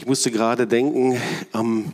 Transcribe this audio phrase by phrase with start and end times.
[0.00, 1.20] ich musste gerade denken,
[1.52, 1.92] ähm,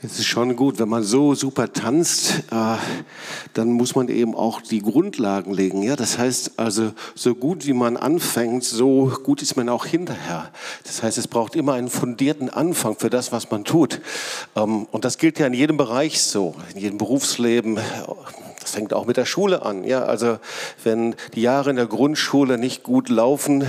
[0.00, 2.76] es ist schon gut, wenn man so super tanzt, äh,
[3.54, 5.82] dann muss man eben auch die Grundlagen legen.
[5.82, 10.52] Ja, das heißt also, so gut wie man anfängt, so gut ist man auch hinterher.
[10.84, 14.00] Das heißt, es braucht immer einen fundierten Anfang für das, was man tut.
[14.54, 17.80] Ähm, und das gilt ja in jedem Bereich so, in jedem Berufsleben
[18.68, 19.82] das fängt auch mit der Schule an.
[19.82, 20.38] Ja, also
[20.84, 23.64] wenn die Jahre in der Grundschule nicht gut laufen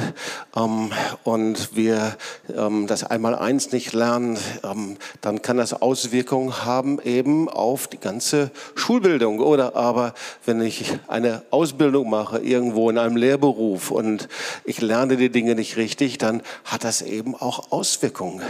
[0.58, 0.92] ähm,
[1.24, 2.18] und wir
[2.54, 8.52] ähm, das Einmaleins nicht lernen, ähm, dann kann das Auswirkungen haben eben auf die ganze
[8.76, 9.40] Schulbildung.
[9.40, 10.14] Oder aber
[10.46, 14.28] wenn ich eine Ausbildung mache irgendwo in einem Lehrberuf und
[14.66, 18.42] ich lerne die Dinge nicht richtig, dann hat das eben auch Auswirkungen.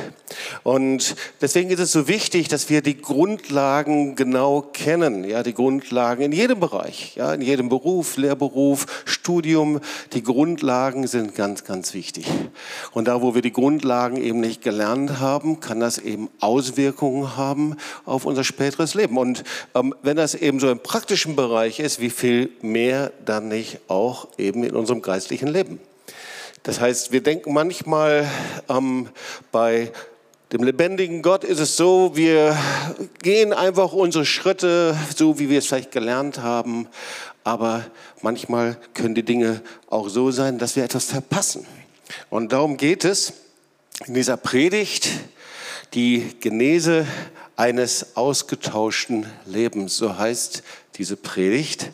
[0.64, 5.24] Und deswegen ist es so wichtig, dass wir die Grundlagen genau kennen.
[5.24, 9.82] Ja, die Grundlagen in jedem Bereich, ja, in jedem Beruf, Lehrberuf, Studium.
[10.14, 12.26] Die Grundlagen sind ganz, ganz wichtig.
[12.94, 17.76] Und da, wo wir die Grundlagen eben nicht gelernt haben, kann das eben Auswirkungen haben
[18.06, 19.18] auf unser späteres Leben.
[19.18, 19.44] Und
[19.76, 24.30] ähm, wenn das eben so im praktischen Bereich ist, wie viel mehr dann nicht auch
[24.38, 25.82] eben in unserem geistlichen Leben.
[26.64, 28.30] Das heißt, wir denken manchmal
[28.70, 29.10] ähm,
[29.52, 29.92] bei
[30.52, 32.58] dem lebendigen Gott ist es so, wir
[33.22, 36.88] gehen einfach unsere Schritte, so wie wir es vielleicht gelernt haben.
[37.44, 37.86] Aber
[38.22, 41.68] manchmal können die Dinge auch so sein, dass wir etwas verpassen.
[42.32, 43.34] Und darum geht es
[44.08, 45.10] in dieser Predigt,
[45.94, 47.06] die Genese
[47.56, 49.98] eines ausgetauschten Lebens.
[49.98, 50.64] So heißt
[50.96, 51.92] diese Predigt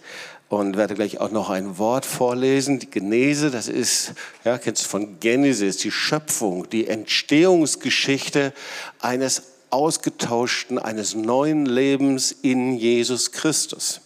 [0.49, 2.79] und werde gleich auch noch ein Wort vorlesen.
[2.79, 8.53] Die Genese, das ist, ja, kennst du von Genesis, die Schöpfung, die Entstehungsgeschichte
[8.99, 14.01] eines ausgetauschten, eines neuen Lebens in Jesus Christus.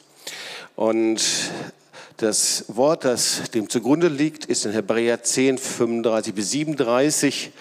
[0.75, 1.21] Und
[2.19, 7.51] das Wort, das dem zugrunde liegt, ist in Hebräer 10, 35 bis 37.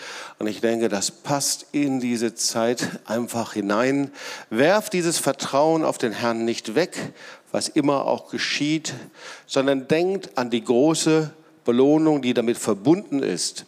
[0.40, 4.11] Und ich denke, das passt in diese Zeit einfach hinein.
[4.50, 7.12] Werft dieses Vertrauen auf den Herrn nicht weg,
[7.53, 8.95] was immer auch geschieht,
[9.47, 11.31] sondern denkt an die große
[11.64, 13.64] Belohnung, die damit verbunden ist.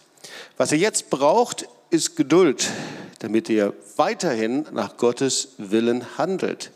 [0.57, 2.71] Was ihr jetzt braucht, ist Geduld,
[3.21, 6.71] damit ihr weiterhin nach Gottes Willen handelt.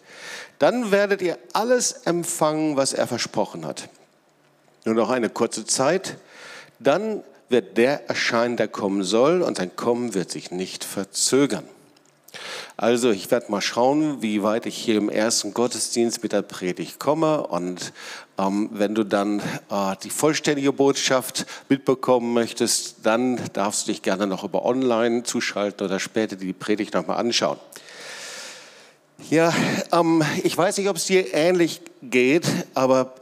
[0.58, 3.88] Dann werdet ihr alles empfangen, was er versprochen hat.
[4.84, 6.16] Nur noch eine kurze Zeit,
[6.78, 11.64] dann wird der erscheinen, der kommen soll, und sein Kommen wird sich nicht verzögern.
[12.76, 16.98] Also ich werde mal schauen, wie weit ich hier im ersten Gottesdienst mit der Predigt
[16.98, 17.46] komme.
[17.46, 17.92] Und
[18.38, 19.40] ähm, wenn du dann
[19.70, 25.86] äh, die vollständige Botschaft mitbekommen möchtest, dann darfst du dich gerne noch über Online zuschalten
[25.86, 27.58] oder später die Predigt nochmal anschauen.
[29.30, 29.54] Ja,
[29.92, 33.14] ähm, ich weiß nicht, ob es dir ähnlich geht, aber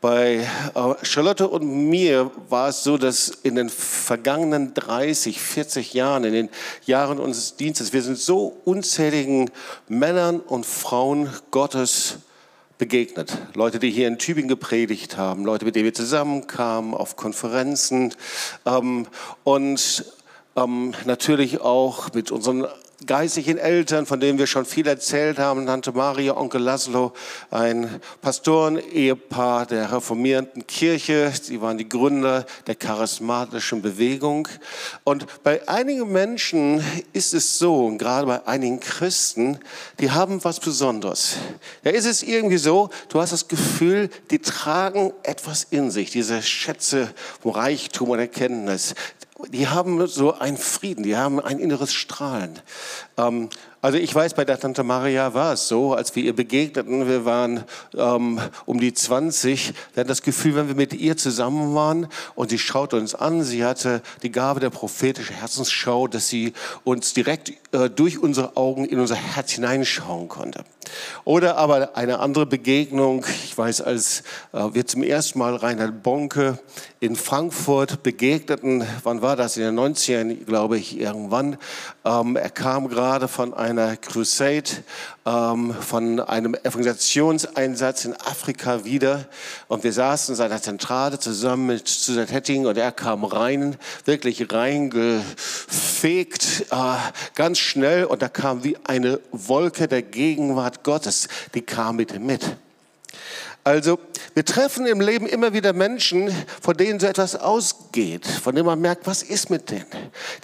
[0.00, 6.24] bei äh, Charlotte und mir war es so, dass in den vergangenen 30, 40 Jahren,
[6.24, 6.48] in den
[6.86, 9.50] Jahren unseres Dienstes, wir sind so unzähligen
[9.88, 12.16] Männern und Frauen Gottes
[12.78, 13.36] begegnet.
[13.54, 18.14] Leute, die hier in Tübingen gepredigt haben, Leute, mit denen wir zusammenkamen auf Konferenzen
[18.64, 19.06] ähm,
[19.44, 20.04] und
[20.56, 22.66] ähm, natürlich auch mit unseren
[23.06, 27.12] geistlichen Eltern, von denen wir schon viel erzählt haben, Tante Maria, Onkel Laszlo,
[27.50, 31.32] ein Pastoren-Ehepaar der reformierten Kirche.
[31.40, 34.48] Sie waren die Gründer der charismatischen Bewegung.
[35.04, 39.58] Und bei einigen Menschen ist es so, und gerade bei einigen Christen,
[39.98, 41.36] die haben was Besonderes.
[41.82, 46.42] Da ist es irgendwie so, du hast das Gefühl, die tragen etwas in sich, diese
[46.42, 48.94] Schätze vom Reichtum und Erkenntnis
[49.48, 52.58] die haben so einen Frieden, die haben ein inneres Strahlen.
[53.16, 53.48] Ähm,
[53.82, 57.24] also ich weiß, bei der Tante Maria war es so, als wir ihr begegneten, wir
[57.24, 57.64] waren
[57.96, 62.50] ähm, um die 20, wir hatten das Gefühl, wenn wir mit ihr zusammen waren und
[62.50, 66.52] sie schaute uns an, sie hatte die Gabe der prophetischen Herzensschau, dass sie
[66.84, 70.64] uns direkt äh, durch unsere Augen in unser Herz hineinschauen konnte.
[71.24, 76.58] Oder aber eine andere Begegnung, ich weiß, als äh, wir zum ersten Mal Reinhard Bonke
[77.00, 81.56] in Frankfurt begegneten, wann war das, in den 90ern, glaube ich, irgendwann,
[82.04, 84.70] ähm, er kam gerade von einer Crusade,
[85.26, 89.26] ähm, von einem Evangelisationseinsatz in Afrika wieder.
[89.68, 94.52] Und wir saßen in seiner Zentrale zusammen mit Susan Hetting und er kam rein, wirklich
[94.52, 95.26] reingefegt,
[96.70, 96.96] äh,
[97.34, 98.04] ganz schnell.
[98.04, 102.44] Und da kam wie eine Wolke der Gegenwart Gottes, die kam mit ihm mit.
[103.62, 103.98] Also
[104.34, 108.80] wir treffen im Leben immer wieder Menschen, von denen so etwas ausgeht, von denen man
[108.80, 109.86] merkt, was ist mit denen,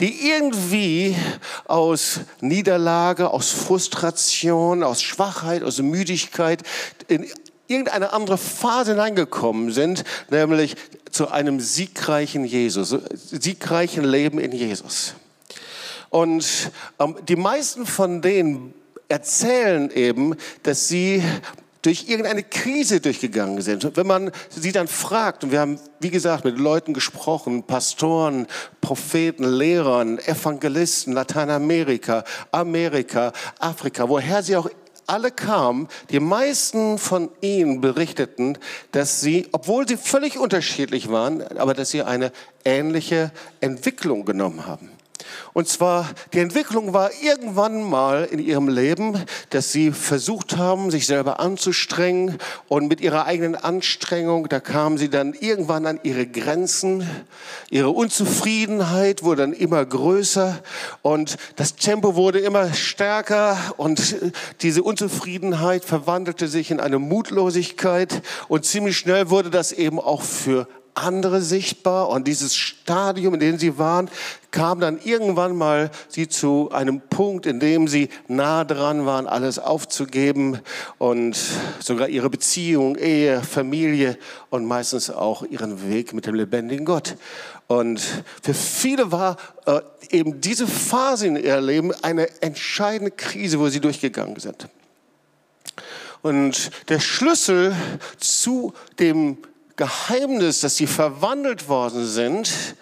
[0.01, 1.17] die irgendwie
[1.65, 6.63] aus Niederlage, aus Frustration, aus Schwachheit, aus Müdigkeit
[7.09, 7.27] in
[7.69, 10.77] irgendeine andere Phase hineingekommen sind, nämlich
[11.11, 15.15] zu einem siegreichen Jesus, siegreichen Leben in Jesus.
[16.11, 18.75] Und ähm, die meisten von denen
[19.09, 21.23] erzählen eben, dass sie
[21.87, 23.85] durch irgendeine Krise durchgegangen sind.
[23.85, 28.49] Und wenn man sie dann fragt, und wir haben, wie gesagt, mit Leuten gesprochen, Pastoren,
[28.81, 34.69] Propheten, Lehrern, Evangelisten, Lateinamerika, Amerika, Afrika, woher sie auch
[35.07, 38.59] alle kamen, die meisten von ihnen berichteten,
[38.91, 42.33] dass sie, obwohl sie völlig unterschiedlich waren, aber dass sie eine
[42.65, 43.31] ähnliche
[43.61, 44.91] Entwicklung genommen haben.
[45.53, 51.07] Und zwar, die Entwicklung war irgendwann mal in ihrem Leben, dass sie versucht haben, sich
[51.07, 52.39] selber anzustrengen.
[52.69, 57.09] Und mit ihrer eigenen Anstrengung, da kamen sie dann irgendwann an ihre Grenzen.
[57.71, 60.61] Ihre Unzufriedenheit wurde dann immer größer.
[61.03, 63.57] Und das Tempo wurde immer stärker.
[63.77, 64.17] Und
[64.63, 68.23] diese Unzufriedenheit verwandelte sich in eine Mutlosigkeit.
[68.49, 73.59] Und ziemlich schnell wurde das eben auch für andere sichtbar und dieses Stadium, in dem
[73.59, 74.11] sie waren,
[74.51, 79.59] kam dann irgendwann mal sie zu einem Punkt, in dem sie nah dran waren, alles
[79.59, 80.61] aufzugeben
[80.99, 81.37] und
[81.79, 84.17] sogar ihre Beziehung, Ehe, Familie
[84.49, 87.17] und meistens auch ihren Weg mit dem lebendigen Gott.
[87.67, 88.01] Und
[88.43, 93.81] für viele war äh, eben diese Phase in ihrem Leben eine entscheidende Krise, wo sie
[93.81, 94.69] durchgegangen sind.
[96.23, 97.75] Und der Schlüssel
[98.19, 99.39] zu dem
[99.77, 102.77] Geheimnis, dass sie verwandelt worden sind,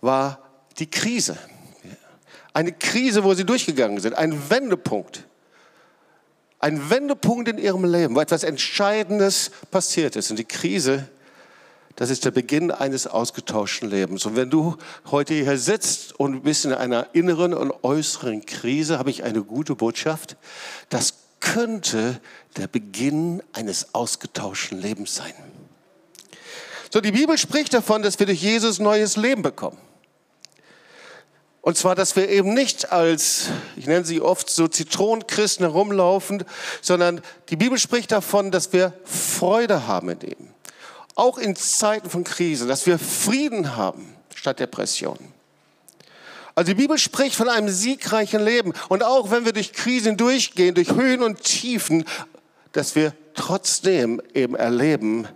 [0.00, 0.38] war
[0.78, 1.38] die Krise.
[2.54, 5.24] Eine Krise, wo sie durchgegangen sind, ein Wendepunkt.
[6.58, 10.30] Ein Wendepunkt in ihrem Leben, wo etwas Entscheidendes passiert ist.
[10.30, 11.08] Und die Krise,
[11.96, 14.26] das ist der Beginn eines ausgetauschten Lebens.
[14.26, 14.76] Und wenn du
[15.10, 19.74] heute hier sitzt und bist in einer inneren und äußeren Krise, habe ich eine gute
[19.74, 20.36] Botschaft.
[20.88, 22.20] Das könnte
[22.56, 25.34] der Beginn eines ausgetauschten Lebens sein.
[26.92, 29.78] So, die Bibel spricht davon, dass wir durch Jesus neues Leben bekommen.
[31.62, 33.46] Und zwar, dass wir eben nicht als,
[33.76, 36.44] ich nenne sie oft so Zitronenchristen herumlaufen,
[36.82, 40.48] sondern die Bibel spricht davon, dass wir Freude haben in dem.
[41.14, 45.16] Auch in Zeiten von Krise, dass wir Frieden haben statt Depression.
[46.54, 48.74] Also die Bibel spricht von einem siegreichen Leben.
[48.90, 52.04] Und auch wenn wir durch Krisen durchgehen, durch Höhen und Tiefen,
[52.72, 55.26] dass wir trotzdem eben erleben,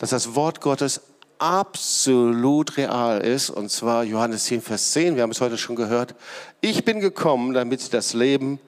[0.00, 1.02] dass das Wort Gottes
[1.38, 3.50] absolut real ist.
[3.50, 6.14] Und zwar Johannes 10, Vers 10, wir haben es heute schon gehört.
[6.62, 8.58] Ich bin gekommen, damit sie das Leben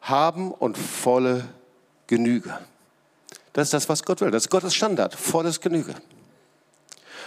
[0.00, 1.44] haben und volle
[2.06, 2.58] Genüge.
[3.52, 4.30] Das ist das, was Gott will.
[4.30, 5.92] Das ist Gottes Standard, volles Genüge.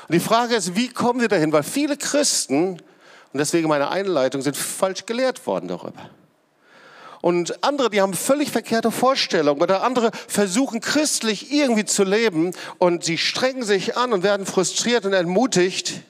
[0.08, 1.54] Und die Frage ist, wie kommen wir dahin?
[1.54, 6.10] Weil viele Christen, und deswegen meine Einleitung, sind falsch gelehrt worden darüber.
[7.24, 13.06] Und andere, die haben völlig verkehrte Vorstellungen oder andere versuchen christlich irgendwie zu leben und
[13.06, 16.02] sie strengen sich an und werden frustriert und entmutigt.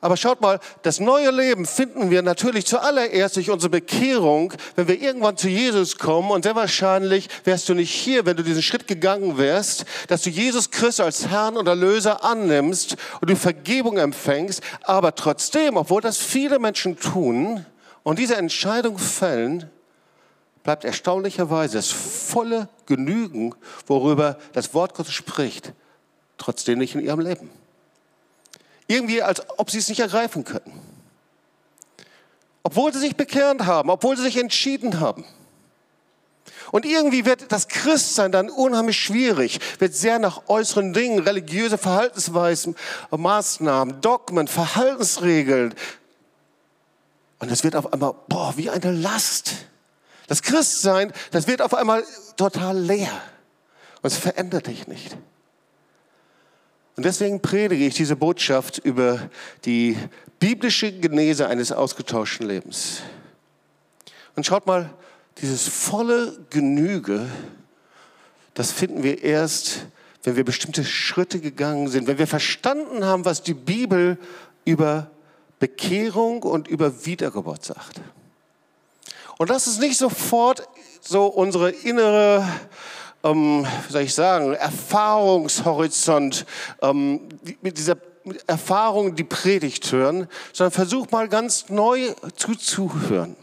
[0.00, 5.00] Aber schaut mal, das neue Leben finden wir natürlich zuallererst durch unsere Bekehrung, wenn wir
[5.00, 6.32] irgendwann zu Jesus kommen.
[6.32, 10.30] Und sehr wahrscheinlich wärst du nicht hier, wenn du diesen Schritt gegangen wärst, dass du
[10.30, 14.62] Jesus Christus als Herrn und Erlöser annimmst und du Vergebung empfängst.
[14.82, 17.64] Aber trotzdem, obwohl das viele Menschen tun,
[18.04, 19.68] und diese Entscheidung fällen,
[20.62, 23.54] bleibt erstaunlicherweise das volle Genügen,
[23.86, 25.72] worüber das Wort Gottes spricht,
[26.38, 27.50] trotzdem nicht in ihrem Leben.
[28.86, 30.80] Irgendwie, als ob sie es nicht ergreifen könnten.
[32.62, 35.24] Obwohl sie sich bekehrt haben, obwohl sie sich entschieden haben.
[36.72, 42.74] Und irgendwie wird das Christsein dann unheimlich schwierig, wird sehr nach äußeren Dingen, religiöse Verhaltensweisen,
[43.10, 45.74] Maßnahmen, Dogmen, Verhaltensregeln,
[47.44, 49.52] und es wird auf einmal, boah, wie eine Last.
[50.28, 52.02] Das Christsein, das wird auf einmal
[52.38, 53.12] total leer.
[54.00, 55.14] Und es verändert dich nicht.
[56.96, 59.28] Und deswegen predige ich diese Botschaft über
[59.66, 59.98] die
[60.40, 63.02] biblische Genese eines ausgetauschten Lebens.
[64.36, 64.88] Und schaut mal,
[65.36, 67.26] dieses volle Genüge,
[68.54, 69.84] das finden wir erst,
[70.22, 74.16] wenn wir bestimmte Schritte gegangen sind, wenn wir verstanden haben, was die Bibel
[74.64, 75.10] über
[75.58, 78.00] Bekehrung und über Wiedergeburt sagt.
[79.38, 80.68] Und das ist nicht sofort
[81.00, 82.46] so unsere innere,
[83.22, 86.46] ähm, wie soll ich sagen, Erfahrungshorizont,
[86.82, 87.28] ähm,
[87.60, 87.96] mit dieser
[88.46, 93.36] Erfahrung die Predigt hören, sondern versuch mal ganz neu zuzuhören.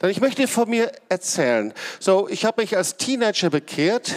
[0.00, 1.72] Denn ich möchte von mir erzählen.
[2.00, 4.14] So, ich habe mich als Teenager bekehrt.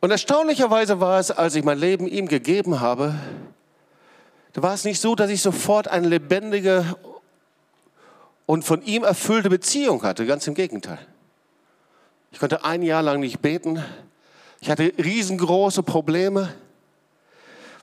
[0.00, 3.14] Und erstaunlicherweise war es, als ich mein Leben ihm gegeben habe,
[4.54, 6.96] da war es nicht so, dass ich sofort eine lebendige
[8.46, 10.26] und von ihm erfüllte Beziehung hatte.
[10.26, 10.98] Ganz im Gegenteil.
[12.30, 13.84] Ich konnte ein Jahr lang nicht beten.
[14.60, 16.54] Ich hatte riesengroße Probleme.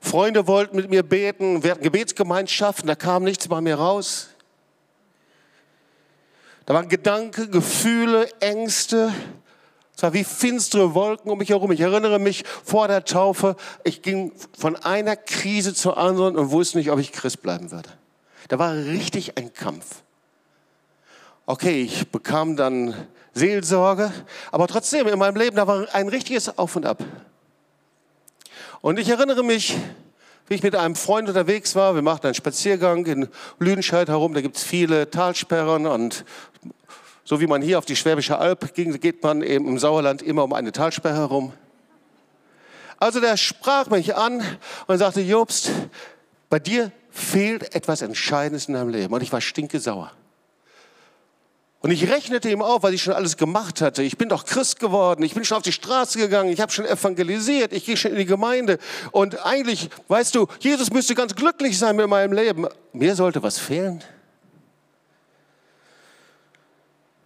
[0.00, 4.30] Freunde wollten mit mir beten, wir hatten Gebetsgemeinschaften, da kam nichts bei mir raus.
[6.66, 9.12] Da waren Gedanken, Gefühle, Ängste.
[10.02, 11.70] Es war wie finstere Wolken um mich herum.
[11.70, 13.54] Ich erinnere mich vor der Taufe,
[13.84, 17.88] ich ging von einer Krise zur anderen und wusste nicht, ob ich Christ bleiben würde.
[18.48, 20.02] Da war richtig ein Kampf.
[21.46, 22.96] Okay, ich bekam dann
[23.32, 24.12] Seelsorge,
[24.50, 27.04] aber trotzdem in meinem Leben, da war ein richtiges Auf und Ab.
[28.80, 29.76] Und ich erinnere mich,
[30.48, 31.94] wie ich mit einem Freund unterwegs war.
[31.94, 33.28] Wir machten einen Spaziergang in
[33.60, 34.34] Lüdenscheid herum.
[34.34, 36.24] Da gibt es viele Talsperren und
[37.24, 40.44] so wie man hier auf die Schwäbische Alb ging, geht man eben im Sauerland immer
[40.44, 41.52] um eine Talsperre herum.
[42.98, 44.42] Also der sprach mich an
[44.86, 45.70] und sagte, Jobst,
[46.48, 49.12] bei dir fehlt etwas Entscheidendes in deinem Leben.
[49.12, 50.12] Und ich war stinke sauer.
[51.80, 54.04] Und ich rechnete ihm auf, was ich schon alles gemacht hatte.
[54.04, 56.86] Ich bin doch Christ geworden, ich bin schon auf die Straße gegangen, ich habe schon
[56.86, 58.78] evangelisiert, ich gehe schon in die Gemeinde.
[59.10, 62.68] Und eigentlich, weißt du, Jesus müsste ganz glücklich sein mit meinem Leben.
[62.92, 64.04] Mir sollte was fehlen.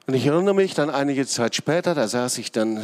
[0.07, 2.81] Und ich erinnere mich dann einige Zeit später, da saß ich dann,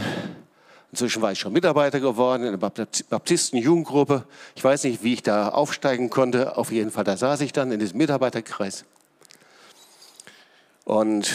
[0.90, 2.70] inzwischen war ich schon Mitarbeiter geworden in der
[3.10, 4.24] Baptisten-Jugendgruppe.
[4.56, 6.56] Ich weiß nicht, wie ich da aufsteigen konnte.
[6.56, 8.84] Auf jeden Fall, da saß ich dann in diesem Mitarbeiterkreis.
[10.84, 11.30] Und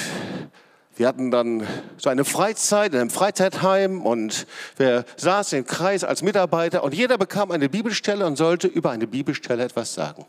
[0.98, 1.66] wir hatten dann
[1.96, 7.18] so eine Freizeit in einem Freizeitheim und wir saßen im Kreis als Mitarbeiter und jeder
[7.18, 10.26] bekam eine Bibelstelle und sollte über eine Bibelstelle etwas sagen.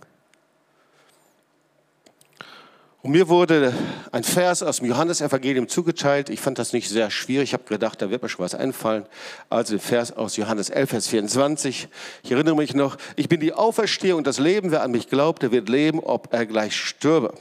[3.08, 3.72] Und mir wurde
[4.12, 6.28] ein Vers aus dem Johannesevangelium zugeteilt.
[6.28, 7.44] Ich fand das nicht sehr schwierig.
[7.44, 9.06] Ich habe gedacht, da wird mir schon was einfallen.
[9.48, 11.88] Also der Vers aus Johannes 11, Vers 24.
[12.22, 14.72] Ich erinnere mich noch, ich bin die Auferstehung und das Leben.
[14.72, 17.32] Wer an mich glaubt, der wird leben, ob er gleich stürbe.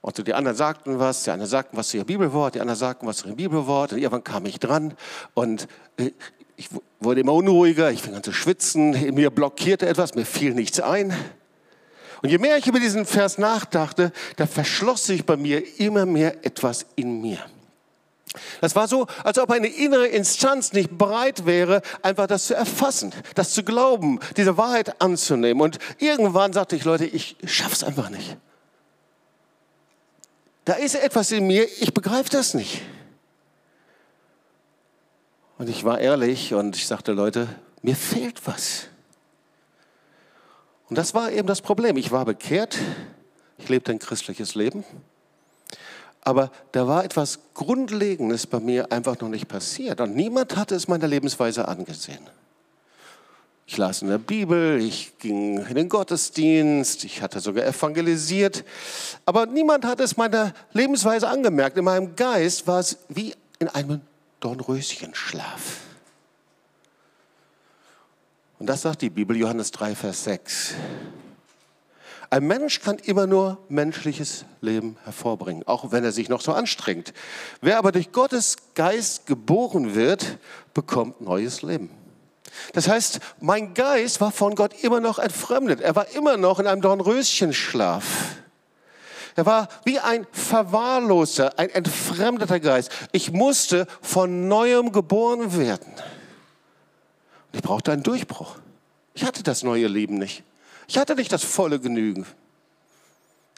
[0.00, 3.06] Und die anderen sagten was, die anderen sagten was zu ihrem Bibelwort, die anderen sagten
[3.06, 3.92] was zu ihrem Bibelwort.
[3.92, 4.94] Und irgendwann kam ich dran
[5.34, 6.10] und äh,
[6.56, 10.80] ich wurde immer unruhiger, ich fing an zu schwitzen, mir blockierte etwas, mir fiel nichts
[10.80, 11.14] ein.
[12.22, 16.46] Und je mehr ich über diesen Vers nachdachte, da verschloss sich bei mir immer mehr
[16.46, 17.38] etwas in mir.
[18.60, 23.12] Das war so, als ob eine innere Instanz nicht bereit wäre, einfach das zu erfassen,
[23.34, 25.60] das zu glauben, diese Wahrheit anzunehmen.
[25.60, 28.36] Und irgendwann sagte ich, Leute, ich schaff's einfach nicht.
[30.64, 32.82] Da ist etwas in mir, ich begreife das nicht.
[35.58, 37.48] Und ich war ehrlich und ich sagte, Leute,
[37.82, 38.86] mir fehlt was.
[40.92, 41.96] Und das war eben das Problem.
[41.96, 42.76] Ich war bekehrt,
[43.56, 44.84] ich lebte ein christliches Leben,
[46.20, 50.02] aber da war etwas Grundlegendes bei mir einfach noch nicht passiert.
[50.02, 52.20] Und niemand hatte es meiner Lebensweise angesehen.
[53.66, 58.62] Ich las in der Bibel, ich ging in den Gottesdienst, ich hatte sogar evangelisiert,
[59.24, 61.78] aber niemand hat es meiner Lebensweise angemerkt.
[61.78, 64.02] In meinem Geist war es wie in einem
[64.40, 65.91] Dornröschenschlaf.
[68.62, 70.74] Und das sagt die Bibel, Johannes 3, Vers 6.
[72.30, 77.12] Ein Mensch kann immer nur menschliches Leben hervorbringen, auch wenn er sich noch so anstrengt.
[77.60, 80.38] Wer aber durch Gottes Geist geboren wird,
[80.74, 81.90] bekommt neues Leben.
[82.72, 85.80] Das heißt, mein Geist war von Gott immer noch entfremdet.
[85.80, 88.04] Er war immer noch in einem Dornröschenschlaf.
[89.34, 92.92] Er war wie ein verwahrloster, ein entfremdeter Geist.
[93.10, 95.92] Ich musste von neuem geboren werden.
[97.52, 98.56] Ich brauchte einen Durchbruch.
[99.14, 100.42] Ich hatte das neue Leben nicht.
[100.88, 102.26] Ich hatte nicht das volle Genügen.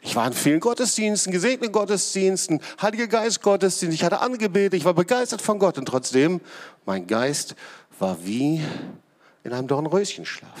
[0.01, 3.95] Ich war in vielen Gottesdiensten, gesegneten Gottesdiensten, Heiliger Geist Gottesdienst.
[3.95, 6.41] Ich hatte angebetet, ich war begeistert von Gott und trotzdem,
[6.85, 7.55] mein Geist
[7.97, 8.61] war wie
[9.43, 10.59] in einem Dornröschenschlaf.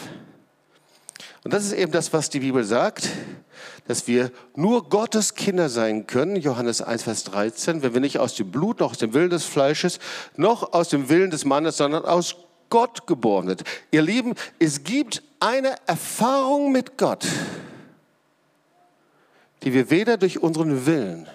[1.43, 3.07] Und das ist eben das, was die Bibel sagt,
[3.87, 8.33] dass wir nur Gottes Kinder sein können, Johannes 1, Vers 13, wenn wir nicht aus
[8.33, 9.99] dem Blut, noch aus dem Willen des Fleisches,
[10.37, 12.35] noch aus dem Willen des Mannes, sondern aus
[12.69, 13.63] Gott geboren wird.
[13.91, 17.25] Ihr Lieben, es gibt eine Erfahrung mit Gott,
[19.63, 21.27] die wir weder durch unseren Willen,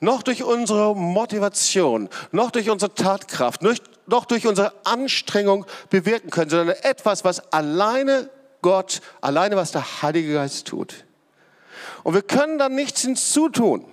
[0.00, 6.76] noch durch unsere Motivation, noch durch unsere Tatkraft, noch durch unsere Anstrengung bewirken können, sondern
[6.82, 8.30] etwas, was alleine
[8.62, 11.04] Gott, alleine was der Heilige Geist tut.
[12.02, 13.84] Und wir können dann nichts hinzutun.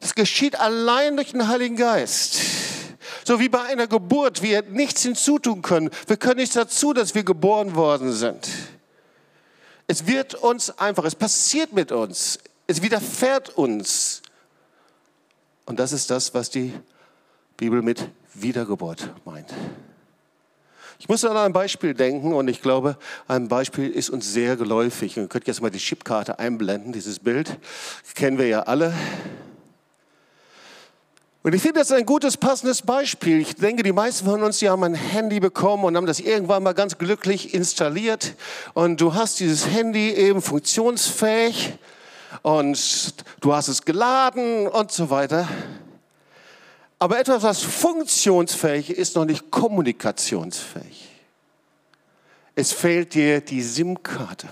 [0.00, 2.38] Das geschieht allein durch den Heiligen Geist.
[3.24, 5.90] So wie bei einer Geburt wir nichts hinzutun können.
[6.06, 8.48] Wir können nichts dazu, dass wir geboren worden sind.
[9.86, 14.22] Es wird uns einfach, es passiert mit uns, es widerfährt uns.
[15.66, 16.72] Und das ist das, was die
[17.56, 19.52] Bibel mit Wiedergeburt meint.
[20.98, 22.96] Ich muss an ein Beispiel denken und ich glaube,
[23.28, 25.16] ein Beispiel ist uns sehr geläufig.
[25.16, 27.58] Ihr könnt jetzt mal die Chipkarte einblenden, dieses Bild.
[28.14, 28.94] Kennen wir ja alle.
[31.44, 33.38] Und ich finde das ein gutes, passendes Beispiel.
[33.38, 36.62] Ich denke, die meisten von uns, die haben ein Handy bekommen und haben das irgendwann
[36.62, 38.34] mal ganz glücklich installiert.
[38.72, 41.74] Und du hast dieses Handy eben funktionsfähig
[42.40, 45.46] und du hast es geladen und so weiter.
[46.98, 51.10] Aber etwas, was funktionsfähig ist, noch nicht kommunikationsfähig.
[52.54, 54.48] Es fehlt dir die SIM-Karte.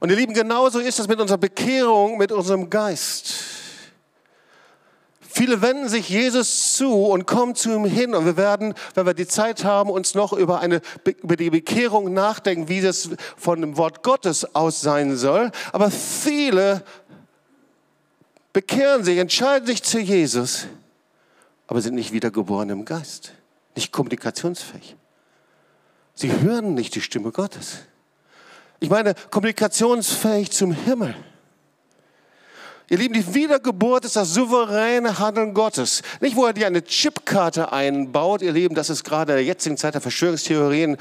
[0.00, 3.51] Und ihr Lieben, genauso ist es mit unserer Bekehrung, mit unserem Geist.
[5.34, 8.14] Viele wenden sich Jesus zu und kommen zu ihm hin.
[8.14, 10.82] Und wir werden, wenn wir die Zeit haben, uns noch über, eine,
[11.22, 13.08] über die Bekehrung nachdenken, wie das
[13.38, 15.50] von dem Wort Gottes aus sein soll.
[15.72, 16.84] Aber viele
[18.52, 20.66] bekehren sich, entscheiden sich zu Jesus,
[21.66, 23.32] aber sind nicht wiedergeboren im Geist,
[23.74, 24.96] nicht kommunikationsfähig.
[26.14, 27.78] Sie hören nicht die Stimme Gottes.
[28.80, 31.14] Ich meine, kommunikationsfähig zum Himmel.
[32.88, 36.02] Ihr Lieben, die Wiedergeburt ist das souveräne Handeln Gottes.
[36.20, 39.76] Nicht, wo er dir eine Chipkarte einbaut, ihr Lieben, das ist gerade in der jetzigen
[39.76, 40.96] Zeit der Verschwörungstheorien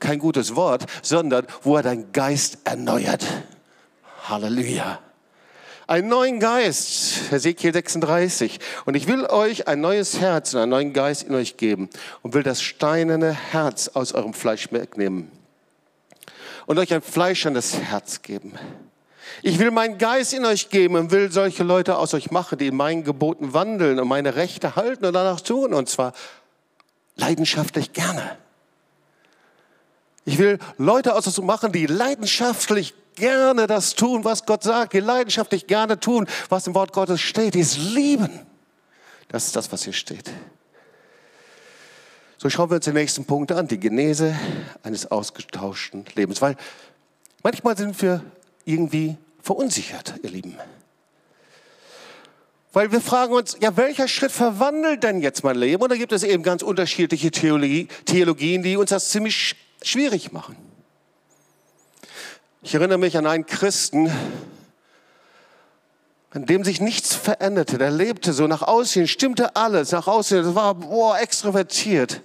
[0.00, 3.26] kein gutes Wort, sondern wo er deinen Geist erneuert.
[4.28, 5.00] Halleluja.
[5.86, 8.60] Einen neuen Geist, Ezekiel 36.
[8.84, 11.88] Und ich will euch ein neues Herz und einen neuen Geist in euch geben
[12.22, 15.30] und will das steinerne Herz aus eurem Fleisch wegnehmen
[16.66, 18.52] und euch ein fleischendes Herz geben.
[19.42, 22.68] Ich will meinen Geist in euch geben und will solche Leute aus euch machen, die
[22.68, 25.74] in meinen Geboten wandeln und meine Rechte halten und danach tun.
[25.74, 26.12] Und zwar
[27.16, 28.36] leidenschaftlich gerne.
[30.24, 35.00] Ich will Leute aus euch machen, die leidenschaftlich gerne das tun, was Gott sagt, die
[35.00, 38.46] leidenschaftlich gerne tun, was im Wort Gottes steht, die es lieben.
[39.28, 40.30] Das ist das, was hier steht.
[42.38, 44.38] So schauen wir uns den nächsten Punkt an, die Genese
[44.82, 46.40] eines ausgetauschten Lebens.
[46.40, 46.56] Weil
[47.42, 48.22] manchmal sind wir
[48.64, 49.16] irgendwie
[49.48, 50.58] verunsichert, ihr Lieben.
[52.74, 55.82] Weil wir fragen uns, ja, welcher Schritt verwandelt denn jetzt mein Leben?
[55.82, 60.54] Und da gibt es eben ganz unterschiedliche Theologie, Theologien, die uns das ziemlich schwierig machen.
[62.60, 64.12] Ich erinnere mich an einen Christen,
[66.28, 67.78] an dem sich nichts veränderte.
[67.78, 70.42] Der lebte so nach außen, stimmte alles nach außen.
[70.42, 72.20] Das war boah, extrovertiert.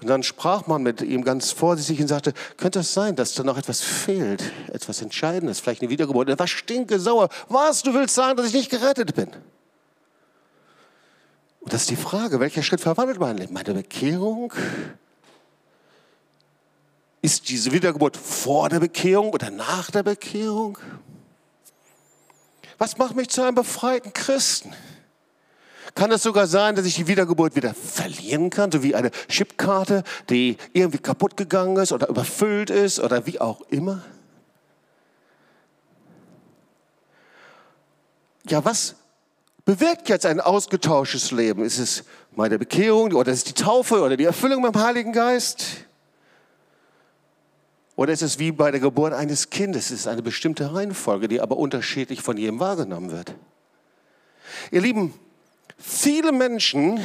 [0.00, 3.42] Und dann sprach man mit ihm ganz vorsichtig und sagte, könnte es sein, dass da
[3.42, 6.28] noch etwas fehlt, etwas Entscheidendes, vielleicht eine Wiedergeburt.
[6.28, 7.28] Er war stinkesauer.
[7.48, 9.28] Was, du willst sagen, dass ich nicht gerettet bin?
[11.60, 13.52] Und das ist die Frage, welcher Schritt verwandelt mein Leben?
[13.52, 14.52] Meine Bekehrung?
[17.20, 20.78] Ist diese Wiedergeburt vor der Bekehrung oder nach der Bekehrung?
[22.78, 24.72] Was macht mich zu einem befreiten Christen?
[25.98, 30.04] Kann es sogar sein, dass ich die Wiedergeburt wieder verlieren kann, so wie eine Chipkarte,
[30.30, 34.00] die irgendwie kaputt gegangen ist oder überfüllt ist oder wie auch immer?
[38.48, 38.94] Ja, was
[39.64, 41.64] bewirkt jetzt ein ausgetauschtes Leben?
[41.64, 45.64] Ist es meine Bekehrung oder ist es die Taufe oder die Erfüllung dem Heiligen Geist?
[47.96, 49.86] Oder ist es wie bei der Geburt eines Kindes?
[49.86, 53.34] Es ist eine bestimmte Reihenfolge, die aber unterschiedlich von jedem wahrgenommen wird.
[54.70, 55.12] Ihr Lieben,
[55.78, 57.00] Viele Menschen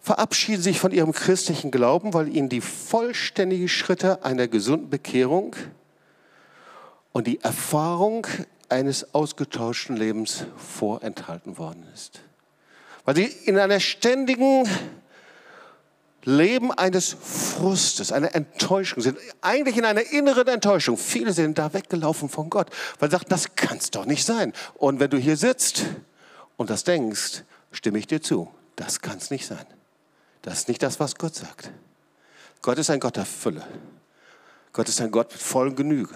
[0.00, 5.54] verabschieden sich von ihrem christlichen Glauben, weil ihnen die vollständigen Schritte einer gesunden Bekehrung
[7.12, 8.26] und die Erfahrung
[8.68, 12.20] eines ausgetauschten Lebens vorenthalten worden ist.
[13.04, 14.68] Weil sie in einer ständigen
[16.24, 20.96] Leben eines Frustes, einer Enttäuschung sind, eigentlich in einer inneren Enttäuschung.
[20.96, 22.68] Viele sind da weggelaufen von Gott,
[23.00, 24.52] weil sie sagen, das kann es doch nicht sein.
[24.74, 25.84] Und wenn du hier sitzt
[26.62, 28.48] und das denkst, stimme ich dir zu.
[28.76, 29.66] Das kann es nicht sein.
[30.42, 31.70] Das ist nicht das, was Gott sagt.
[32.62, 33.66] Gott ist ein Gott der Fülle.
[34.72, 36.14] Gott ist ein Gott mit vollen Genüge.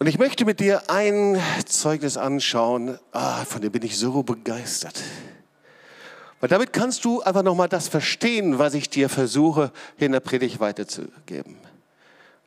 [0.00, 5.00] Und ich möchte mit dir ein Zeugnis anschauen, ah, von dem bin ich so begeistert.
[6.40, 10.58] Weil damit kannst du einfach nochmal das verstehen, was ich dir versuche, in der Predigt
[10.58, 11.56] weiterzugeben.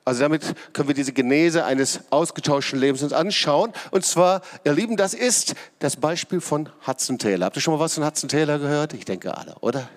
[0.05, 3.71] Also damit können wir diese Genese eines ausgetauschten Lebens uns anschauen.
[3.91, 7.45] Und zwar, ihr Lieben, das ist das Beispiel von Hudson Taylor.
[7.45, 8.93] Habt ihr schon mal was von Hudson Taylor gehört?
[8.93, 9.89] Ich denke alle, oder?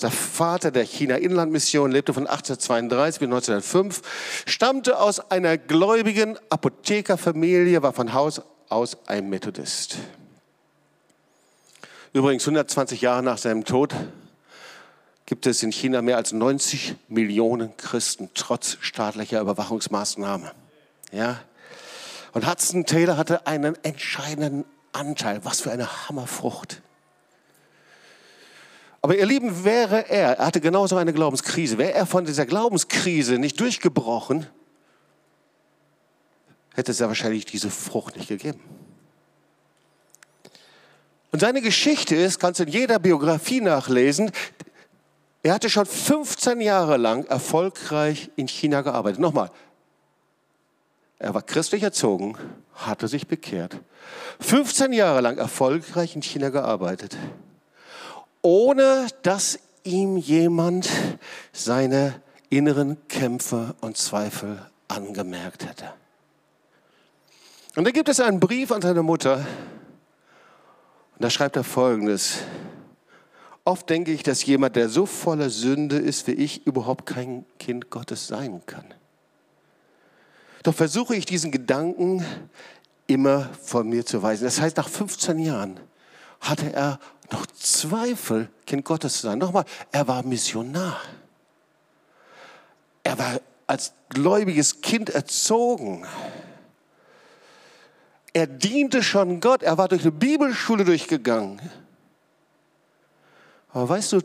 [0.00, 7.92] Der Vater der China-Inlandmission, lebte von 1832 bis 1905, stammte aus einer gläubigen Apothekerfamilie, war
[7.92, 9.96] von Haus aus ein Methodist.
[12.12, 13.94] Übrigens 120 Jahre nach seinem Tod
[15.28, 20.50] gibt es in China mehr als 90 Millionen Christen, trotz staatlicher Überwachungsmaßnahmen.
[21.12, 21.40] Ja?
[22.32, 25.44] Und Hudson Taylor hatte einen entscheidenden Anteil.
[25.44, 26.80] Was für eine Hammerfrucht.
[29.02, 33.38] Aber ihr Lieben, wäre er, er hatte genauso eine Glaubenskrise, wäre er von dieser Glaubenskrise
[33.38, 34.46] nicht durchgebrochen,
[36.74, 38.60] hätte es ja wahrscheinlich diese Frucht nicht gegeben.
[41.32, 44.32] Und seine Geschichte ist, kannst du in jeder Biografie nachlesen,
[45.48, 49.18] er hatte schon 15 Jahre lang erfolgreich in China gearbeitet.
[49.18, 49.50] Nochmal,
[51.18, 52.36] er war christlich erzogen,
[52.74, 53.80] hatte sich bekehrt.
[54.40, 57.16] 15 Jahre lang erfolgreich in China gearbeitet,
[58.42, 60.90] ohne dass ihm jemand
[61.52, 65.94] seine inneren Kämpfe und Zweifel angemerkt hätte.
[67.74, 69.36] Und da gibt es einen Brief an seine Mutter.
[69.36, 72.40] Und da schreibt er folgendes.
[73.68, 77.90] Oft denke ich, dass jemand, der so voller Sünde ist wie ich, überhaupt kein Kind
[77.90, 78.94] Gottes sein kann.
[80.62, 82.24] Doch versuche ich diesen Gedanken
[83.06, 84.44] immer von mir zu weisen.
[84.44, 85.78] Das heißt, nach 15 Jahren
[86.40, 86.98] hatte er
[87.30, 89.38] noch Zweifel, Kind Gottes zu sein.
[89.38, 91.02] Nochmal, er war Missionar.
[93.04, 96.06] Er war als gläubiges Kind erzogen.
[98.32, 99.62] Er diente schon Gott.
[99.62, 101.60] Er war durch eine Bibelschule durchgegangen.
[103.78, 104.20] Aber weißt du,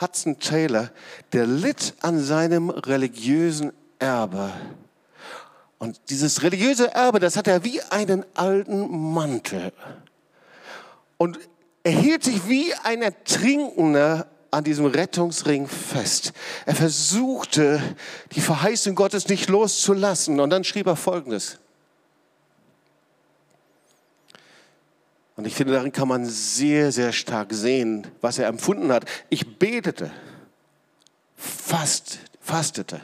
[0.00, 0.90] Hudson Taylor,
[1.32, 4.50] der litt an seinem religiösen Erbe.
[5.78, 9.72] Und dieses religiöse Erbe, das hat er wie einen alten Mantel.
[11.18, 11.38] Und
[11.84, 16.32] er hielt sich wie ein Ertrinkender an diesem Rettungsring fest.
[16.66, 17.80] Er versuchte,
[18.32, 20.40] die Verheißung Gottes nicht loszulassen.
[20.40, 21.60] Und dann schrieb er Folgendes.
[25.36, 29.04] Und ich finde, darin kann man sehr, sehr stark sehen, was er empfunden hat.
[29.30, 30.12] Ich betete,
[31.36, 33.00] fast, fastete,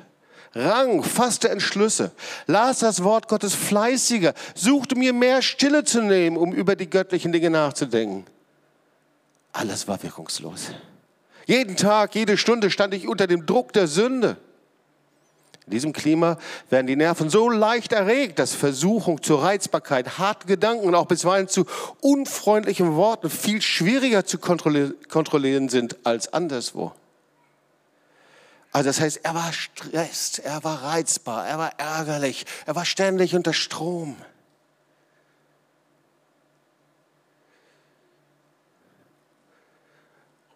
[0.55, 2.13] rang, fasste Entschlüsse,
[2.47, 7.33] las das Wort Gottes fleißiger, suchte mir mehr Stille zu nehmen, um über die göttlichen
[7.33, 8.25] Dinge nachzudenken.
[9.53, 10.69] Alles war wirkungslos.
[11.47, 14.37] Jeden Tag, jede Stunde stand ich unter dem Druck der Sünde.
[15.71, 16.37] In diesem Klima
[16.69, 21.47] werden die Nerven so leicht erregt, dass Versuchung zur Reizbarkeit, harte Gedanken und auch bisweilen
[21.47, 21.65] zu
[22.01, 26.91] unfreundlichen Worten viel schwieriger zu kontrollieren sind als anderswo.
[28.73, 33.37] Also das heißt, er war stresst, er war reizbar, er war ärgerlich, er war ständig
[33.37, 34.17] unter Strom.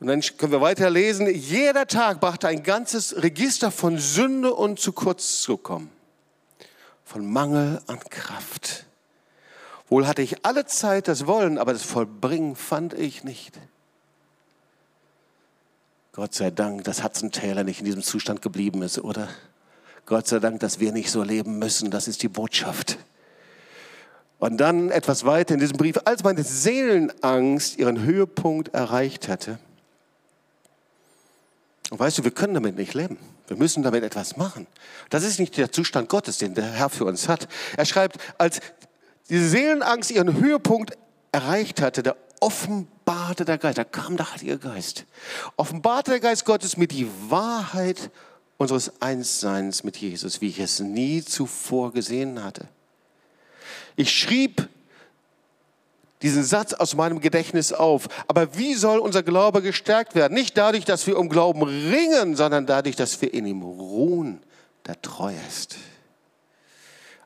[0.04, 4.92] Und dann können wir weiterlesen, jeder Tag brachte ein ganzes Register von Sünde und zu
[4.92, 5.88] kurz zu kommen,
[7.06, 8.84] von Mangel an Kraft.
[9.88, 13.58] Wohl hatte ich alle Zeit das Wollen, aber das Vollbringen fand ich nicht.
[16.12, 19.30] Gott sei Dank, dass Hudson Taylor nicht in diesem Zustand geblieben ist, oder?
[20.04, 22.98] Gott sei Dank, dass wir nicht so leben müssen, das ist die Botschaft.
[24.38, 29.58] Und dann etwas weiter in diesem Brief, als meine Seelenangst ihren Höhepunkt erreicht hatte,
[31.90, 33.18] und weißt du, wir können damit nicht leben.
[33.46, 34.66] Wir müssen damit etwas machen.
[35.10, 37.46] Das ist nicht der Zustand Gottes, den der Herr für uns hat.
[37.76, 38.60] Er schreibt, als
[39.28, 40.96] diese Seelenangst ihren Höhepunkt
[41.32, 45.04] erreicht hatte, da offenbarte der Geist, da kam der Heilige Geist,
[45.56, 48.10] offenbarte der Geist Gottes mit die Wahrheit
[48.56, 52.68] unseres Einsseins mit Jesus, wie ich es nie zuvor gesehen hatte.
[53.96, 54.68] Ich schrieb
[56.24, 58.08] diesen Satz aus meinem Gedächtnis auf.
[58.26, 60.32] Aber wie soll unser Glaube gestärkt werden?
[60.32, 64.40] Nicht dadurch, dass wir um Glauben ringen, sondern dadurch, dass wir in ihm ruhen,
[64.86, 65.76] der treu ist.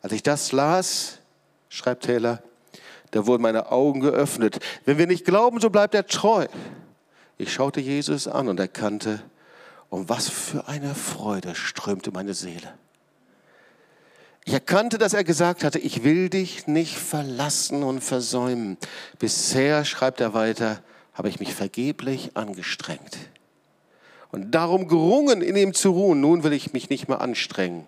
[0.03, 1.19] Als ich das las,
[1.69, 2.43] schreibt Taylor,
[3.13, 4.59] da wurden meine Augen geöffnet.
[4.85, 6.47] Wenn wir nicht glauben, so bleibt er treu.
[7.37, 9.23] Ich schaute Jesus an und erkannte,
[9.91, 12.75] um was für eine Freude strömte meine Seele.
[14.49, 18.79] Ich erkannte, dass er gesagt hatte, ich will dich nicht verlassen und versäumen.
[19.19, 20.83] Bisher, schreibt er weiter,
[21.13, 23.19] habe ich mich vergeblich angestrengt.
[24.31, 26.23] Und darum gerungen, in ihm zu ruhen.
[26.23, 27.87] Nun will ich mich nicht mehr anstrengen.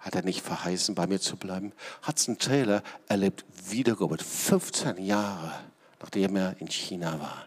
[0.00, 1.72] Hat er nicht verheißen, bei mir zu bleiben?
[2.06, 5.50] Hudson Taylor erlebt Wiedergeburt 15 Jahre,
[5.98, 7.46] nachdem er in China war.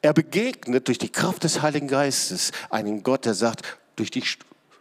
[0.00, 4.22] Er begegnet durch die Kraft des Heiligen Geistes einen Gott, der sagt, durch die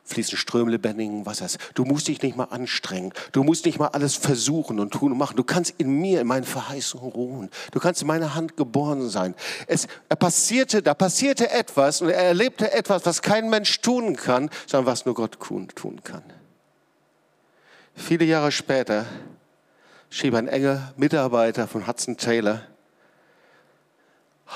[0.10, 1.58] fließen Ströme lebendigen Wassers.
[1.74, 3.14] Du musst dich nicht mal anstrengen.
[3.32, 5.38] Du musst nicht mal alles versuchen und tun und machen.
[5.38, 7.50] Du kannst in mir, in meinen Verheißungen ruhen.
[7.72, 9.36] Du kannst in meiner Hand geboren sein.
[9.68, 14.50] Es er passierte, da passierte etwas und er erlebte etwas, was kein Mensch tun kann,
[14.68, 16.24] sondern was nur Gott tun kann.
[17.96, 19.06] Viele Jahre später
[20.10, 22.64] schrieb ein enger Mitarbeiter von Hudson Taylor,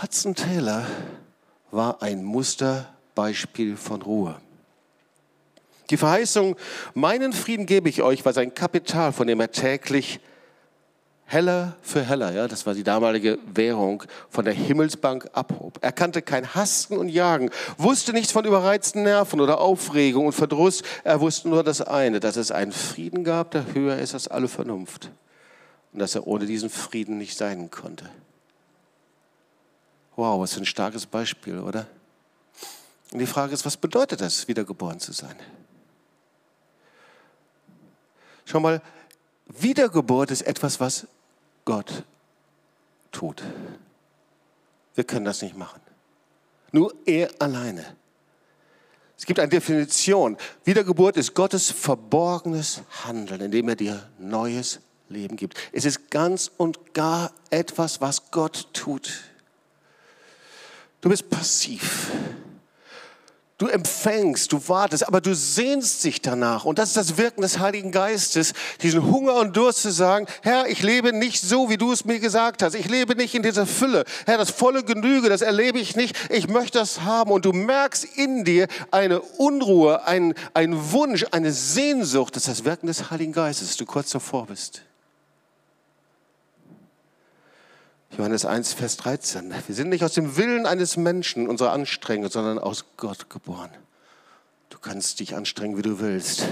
[0.01, 0.85] Hudson Taylor
[1.69, 4.41] war ein Musterbeispiel von Ruhe.
[5.89, 6.55] Die Verheißung,
[6.93, 10.19] meinen Frieden gebe ich euch, war sein Kapital, von dem er täglich
[11.25, 15.79] Heller für Heller, ja, das war die damalige Währung, von der Himmelsbank abhob.
[15.81, 20.83] Er kannte kein Hasten und Jagen, wusste nichts von überreizten Nerven oder Aufregung und Verdruss.
[21.03, 24.47] Er wusste nur das eine, dass es einen Frieden gab, der höher ist als alle
[24.47, 25.09] Vernunft.
[25.91, 28.09] und dass er ohne diesen Frieden nicht sein konnte.
[30.15, 31.87] Wow, was für ein starkes Beispiel, oder?
[33.11, 35.35] Und die Frage ist, was bedeutet das, wiedergeboren zu sein?
[38.45, 38.81] Schau mal,
[39.47, 41.07] Wiedergeburt ist etwas, was
[41.65, 42.03] Gott
[43.11, 43.43] tut.
[44.95, 45.81] Wir können das nicht machen.
[46.71, 47.95] Nur er alleine.
[49.17, 50.37] Es gibt eine Definition.
[50.65, 55.57] Wiedergeburt ist Gottes verborgenes Handeln, indem er dir neues Leben gibt.
[55.71, 59.23] Es ist ganz und gar etwas, was Gott tut.
[61.01, 62.11] Du bist passiv.
[63.59, 66.65] Du empfängst, du wartest, aber du sehnst dich danach.
[66.65, 70.67] Und das ist das Wirken des Heiligen Geistes, diesen Hunger und Durst zu sagen, Herr,
[70.67, 72.73] ich lebe nicht so, wie du es mir gesagt hast.
[72.73, 74.05] Ich lebe nicht in dieser Fülle.
[74.25, 76.15] Herr, das volle Genüge, das erlebe ich nicht.
[76.31, 77.31] Ich möchte das haben.
[77.31, 82.35] Und du merkst in dir eine Unruhe, ein, ein Wunsch, eine Sehnsucht.
[82.35, 84.81] Das ist das Wirken des Heiligen Geistes, du kurz davor bist.
[88.17, 89.51] Johannes 1, Vers 13.
[89.65, 93.71] Wir sind nicht aus dem Willen eines Menschen, unserer Anstrengung, sondern aus Gott geboren.
[94.69, 96.45] Du kannst dich anstrengen, wie du willst.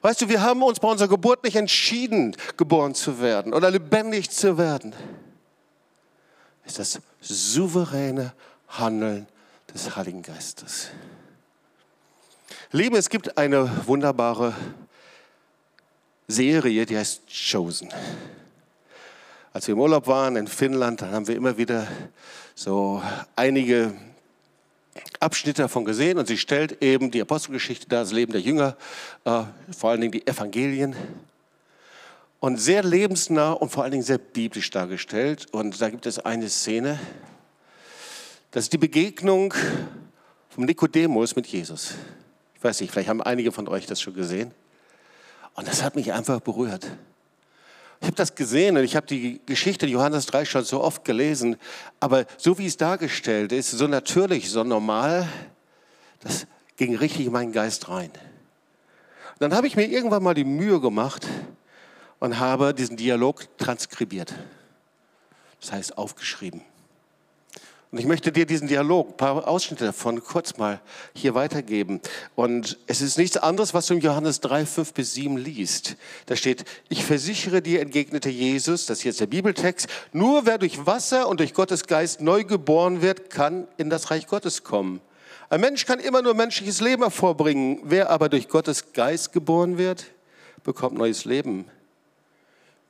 [0.00, 4.30] Weißt du, wir haben uns bei unserer Geburt nicht entschieden, geboren zu werden oder lebendig
[4.30, 4.94] zu werden.
[6.64, 8.32] Es ist das souveräne
[8.68, 9.28] Handeln
[9.72, 10.88] des Heiligen Geistes.
[12.72, 14.54] Liebe, es gibt eine wunderbare
[16.26, 17.92] Serie, die heißt Chosen
[19.54, 21.86] als wir im Urlaub waren in Finnland, dann haben wir immer wieder
[22.56, 23.00] so
[23.36, 23.94] einige
[25.20, 28.76] Abschnitte davon gesehen und sie stellt eben die Apostelgeschichte dar, das Leben der Jünger,
[29.24, 29.44] äh,
[29.76, 30.96] vor allen Dingen die Evangelien
[32.40, 35.46] und sehr lebensnah und vor allen Dingen sehr biblisch dargestellt.
[35.52, 36.98] Und da gibt es eine Szene,
[38.50, 39.54] das ist die Begegnung
[40.48, 41.94] vom Nikodemus mit Jesus.
[42.56, 44.50] Ich weiß nicht, vielleicht haben einige von euch das schon gesehen.
[45.54, 46.88] Und das hat mich einfach berührt.
[48.04, 51.56] Ich habe das gesehen und ich habe die Geschichte Johannes 3 schon so oft gelesen,
[52.00, 55.26] aber so wie es dargestellt ist, so natürlich, so normal,
[56.20, 58.10] das ging richtig in meinen Geist rein.
[58.10, 61.26] Und dann habe ich mir irgendwann mal die Mühe gemacht
[62.18, 64.34] und habe diesen Dialog transkribiert.
[65.62, 66.60] Das heißt aufgeschrieben.
[67.94, 70.80] Und ich möchte dir diesen Dialog, ein paar Ausschnitte davon kurz mal
[71.14, 72.00] hier weitergeben.
[72.34, 75.94] Und es ist nichts anderes, was du in Johannes 3, 5 bis 7 liest.
[76.26, 80.84] Da steht, ich versichere dir, entgegnete Jesus, das ist jetzt der Bibeltext, nur wer durch
[80.86, 85.00] Wasser und durch Gottes Geist neu geboren wird, kann in das Reich Gottes kommen.
[85.48, 87.78] Ein Mensch kann immer nur menschliches Leben hervorbringen.
[87.84, 90.06] Wer aber durch Gottes Geist geboren wird,
[90.64, 91.66] bekommt neues Leben.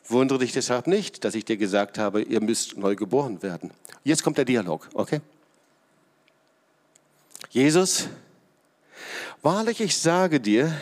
[0.08, 3.70] Wundere dich deshalb nicht, dass ich dir gesagt habe, ihr müsst neu geboren werden.
[4.02, 5.20] Jetzt kommt der Dialog, okay?
[7.50, 8.08] Jesus,
[9.42, 10.76] wahrlich, ich sage dir,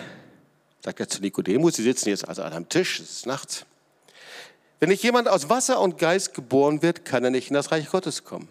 [0.84, 3.64] sagt er zu Nikodemus, sie sitzen jetzt also an einem Tisch, es ist nachts.
[4.80, 7.88] Wenn nicht jemand aus Wasser und Geist geboren wird, kann er nicht in das Reich
[7.88, 8.48] Gottes kommen.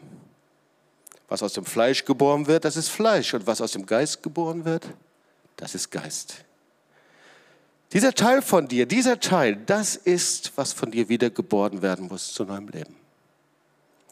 [1.27, 3.33] Was aus dem Fleisch geboren wird, das ist Fleisch.
[3.33, 4.87] Und was aus dem Geist geboren wird,
[5.57, 6.45] das ist Geist.
[7.93, 12.33] Dieser Teil von dir, dieser Teil, das ist, was von dir wieder geboren werden muss
[12.33, 12.95] zu neuem Leben.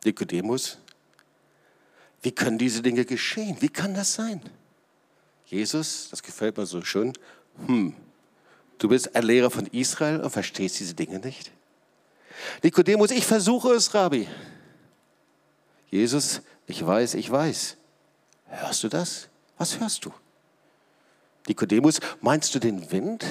[0.03, 0.77] Nikodemus,
[2.21, 3.57] wie können diese Dinge geschehen?
[3.61, 4.41] Wie kann das sein?
[5.45, 7.13] Jesus, das gefällt mir so schön,
[7.65, 7.95] hm,
[8.77, 11.51] du bist ein Lehrer von Israel und verstehst diese Dinge nicht?
[12.63, 14.27] Nikodemus, ich versuche es, Rabbi.
[15.89, 17.77] Jesus, ich weiß, ich weiß.
[18.47, 19.27] Hörst du das?
[19.57, 20.13] Was hörst du?
[21.47, 23.25] Nikodemus, meinst du den Wind?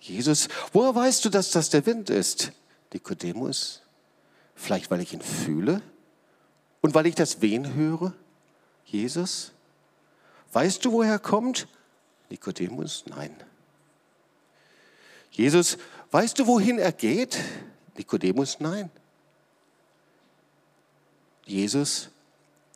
[0.00, 2.52] Jesus, woher weißt du, dass das der Wind ist?
[2.92, 3.82] Nikodemus,
[4.54, 5.82] vielleicht weil ich ihn fühle
[6.80, 8.14] und weil ich das Wehen höre?
[8.84, 9.52] Jesus,
[10.52, 11.68] weißt du, woher er kommt?
[12.30, 13.34] Nikodemus, nein.
[15.30, 15.78] Jesus,
[16.10, 17.38] weißt du, wohin er geht?
[17.96, 18.90] Nikodemus, nein.
[21.44, 22.10] Jesus,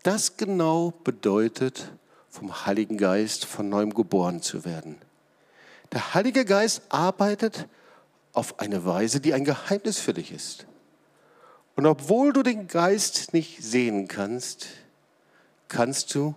[0.03, 1.93] das genau bedeutet,
[2.29, 4.97] vom Heiligen Geist von neuem geboren zu werden.
[5.93, 7.69] Der Heilige Geist arbeitet
[8.33, 10.67] auf eine Weise, die ein Geheimnis für dich ist.
[11.77, 14.69] Und obwohl du den Geist nicht sehen kannst,
[15.69, 16.35] kannst du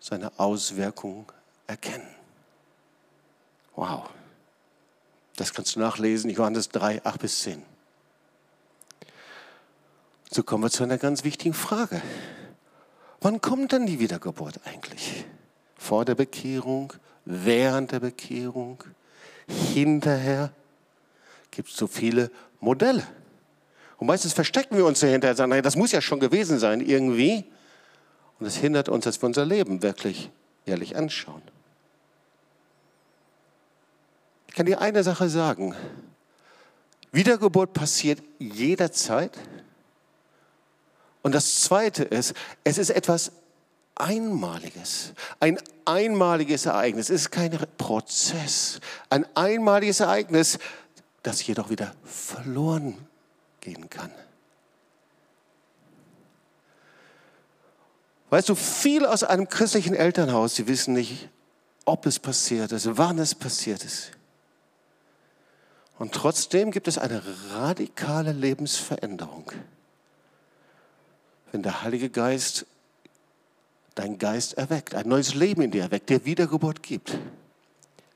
[0.00, 1.26] seine Auswirkungen
[1.66, 2.08] erkennen.
[3.76, 4.08] Wow.
[5.36, 7.62] Das kannst du nachlesen, Johannes 3, 8 bis 10.
[10.30, 12.02] So kommen wir zu einer ganz wichtigen Frage.
[13.20, 15.24] Wann kommt denn die Wiedergeburt eigentlich?
[15.76, 16.92] Vor der Bekehrung,
[17.28, 18.82] während der Bekehrung,
[19.46, 20.50] hinterher
[21.50, 23.06] gibt es so viele Modelle.
[23.98, 27.44] Und meistens verstecken wir uns dahinter und sagen, das muss ja schon gewesen sein irgendwie.
[28.38, 30.30] Und das hindert uns, dass wir unser Leben wirklich
[30.64, 31.42] ehrlich anschauen.
[34.46, 35.74] Ich kann dir eine Sache sagen.
[37.12, 39.36] Wiedergeburt passiert jederzeit.
[41.22, 42.32] Und das Zweite ist,
[42.64, 43.32] es ist etwas
[44.00, 45.12] Einmaliges.
[45.40, 47.10] Ein einmaliges Ereignis.
[47.10, 48.80] Es ist kein Prozess.
[49.10, 50.58] Ein einmaliges Ereignis,
[51.22, 52.96] das jedoch wieder verloren
[53.60, 54.10] gehen kann.
[58.30, 61.28] Weißt du, viele aus einem christlichen Elternhaus, sie wissen nicht,
[61.84, 64.10] ob es passiert ist, wann es passiert ist.
[65.98, 69.50] Und trotzdem gibt es eine radikale Lebensveränderung,
[71.50, 72.66] wenn der Heilige Geist
[73.98, 77.16] deinen Geist erweckt, ein neues Leben in dir erweckt, der Wiedergeburt gibt.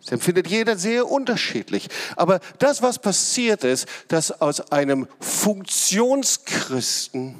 [0.01, 1.89] Das empfindet jeder sehr unterschiedlich.
[2.17, 7.37] Aber das, was passiert ist, dass aus einem Funktionschristen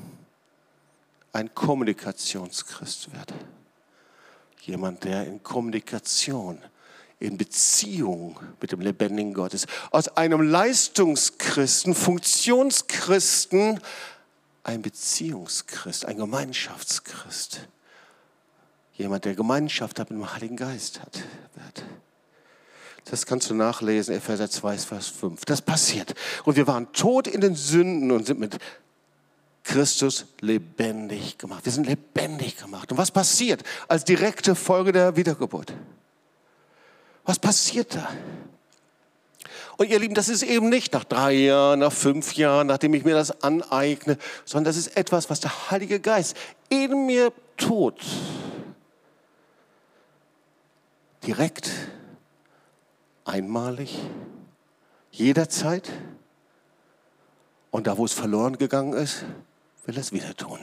[1.33, 3.33] ein Kommunikationschrist wird.
[4.61, 6.59] Jemand, der in Kommunikation,
[7.19, 9.67] in Beziehung mit dem lebendigen Gott ist.
[9.91, 13.81] Aus einem Leistungschristen, Funktionschristen,
[14.63, 17.67] ein Beziehungschrist, ein Gemeinschaftschrist.
[19.03, 21.23] Jemand, der Gemeinschaft hat mit dem Heiligen Geist hat.
[23.05, 25.45] Das kannst du nachlesen, Epheser 2, Vers 5.
[25.45, 26.15] Das passiert.
[26.45, 28.59] Und wir waren tot in den Sünden und sind mit
[29.65, 31.65] Christus lebendig gemacht.
[31.65, 32.91] Wir sind lebendig gemacht.
[32.91, 35.73] Und was passiert als direkte Folge der Wiedergeburt?
[37.25, 38.09] Was passiert da?
[39.77, 43.05] Und ihr Lieben, das ist eben nicht nach drei Jahren, nach fünf Jahren, nachdem ich
[43.05, 46.37] mir das aneigne, sondern das ist etwas, was der Heilige Geist
[46.69, 48.01] in mir tut.
[51.27, 51.71] Direkt,
[53.25, 53.99] einmalig,
[55.11, 55.91] jederzeit.
[57.71, 59.25] Und da, wo es verloren gegangen ist,
[59.87, 60.59] will es wieder tun.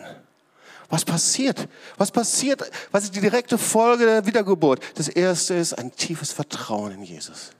[0.89, 1.67] Was passiert?
[1.98, 2.69] Was passiert?
[2.91, 4.82] Was ist die direkte Folge der Wiedergeburt?
[4.95, 7.52] Das erste ist ein tiefes Vertrauen in Jesus.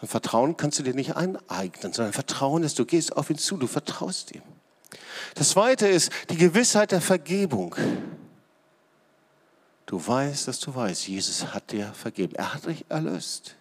[0.00, 3.56] Ein Vertrauen kannst du dir nicht aneignen, sondern Vertrauen ist, du gehst auf ihn zu,
[3.56, 4.42] du vertraust ihm.
[5.34, 7.76] Das zweite ist die Gewissheit der Vergebung.
[9.92, 12.34] Du weißt, dass du weißt, Jesus hat dir vergeben.
[12.34, 13.56] Er hat dich erlöst.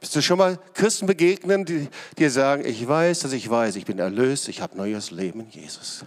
[0.00, 3.84] Bist du schon mal Christen begegnen, die dir sagen, ich weiß, dass ich weiß, ich
[3.84, 6.06] bin erlöst, ich habe neues Leben in Jesus.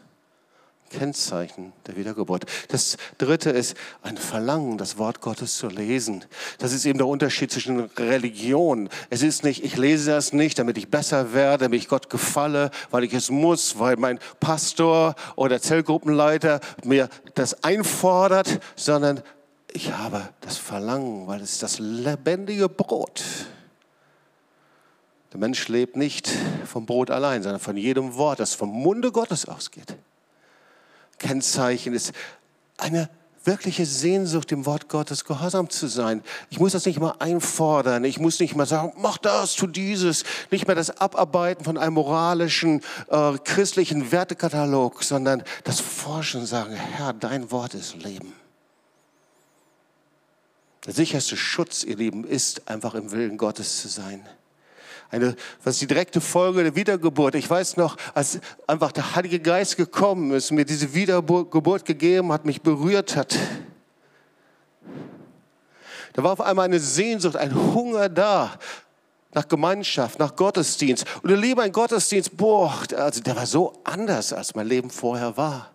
[0.92, 2.46] Kennzeichen der Wiedergeburt.
[2.68, 6.24] Das dritte ist ein Verlangen, das Wort Gottes zu lesen.
[6.60, 8.90] Das ist eben der Unterschied zwischen Religion.
[9.10, 12.72] Es ist nicht, ich lese das nicht, damit ich besser werde, damit ich Gott gefalle,
[12.92, 19.22] weil ich es muss, weil mein Pastor oder Zellgruppenleiter mir das einfordert, sondern
[19.74, 23.24] ich habe das Verlangen, weil es das lebendige Brot
[25.32, 26.30] der Mensch lebt nicht
[26.66, 29.96] vom Brot allein, sondern von jedem Wort, das vom Munde Gottes ausgeht.
[31.22, 32.14] Kennzeichen ist
[32.78, 33.10] eine
[33.44, 36.24] wirkliche Sehnsucht, dem Wort Gottes gehorsam zu sein.
[36.50, 38.04] Ich muss das nicht mal einfordern.
[38.04, 40.24] Ich muss nicht mal sagen, mach das, tu dieses.
[40.52, 47.14] Nicht mehr das Abarbeiten von einem moralischen, äh, christlichen Wertekatalog, sondern das Forschen sagen, Herr,
[47.14, 48.34] dein Wort ist Leben.
[50.86, 54.28] Der sicherste Schutz, ihr Lieben, ist einfach im Willen Gottes zu sein
[55.12, 57.36] eine, was die direkte Folge der Wiedergeburt.
[57.36, 62.46] Ich weiß noch, als einfach der Heilige Geist gekommen ist, mir diese Wiedergeburt gegeben hat,
[62.46, 63.38] mich berührt hat.
[66.14, 68.58] Da war auf einmal eine Sehnsucht, ein Hunger da
[69.34, 71.06] nach Gemeinschaft, nach Gottesdienst.
[71.24, 75.38] Und ihr Liebe, ein Gottesdienst, boah, also der war so anders, als mein Leben vorher
[75.38, 75.72] war.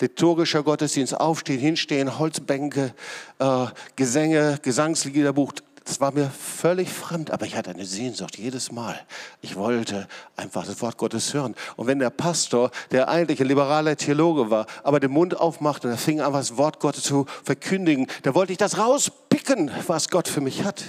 [0.00, 2.94] Liturgischer Gottesdienst, aufstehen, hinstehen, Holzbänke,
[3.38, 5.52] äh, Gesänge, Gesangsliederbuch,
[5.86, 8.98] das war mir völlig fremd, aber ich hatte eine Sehnsucht jedes Mal.
[9.40, 11.54] Ich wollte einfach das Wort Gottes hören.
[11.76, 15.94] Und wenn der Pastor, der eigentlich ein liberaler Theologe war, aber den Mund aufmachte und
[15.94, 20.26] er fing an, das Wort Gottes zu verkündigen, da wollte ich das rauspicken, was Gott
[20.26, 20.82] für mich hat.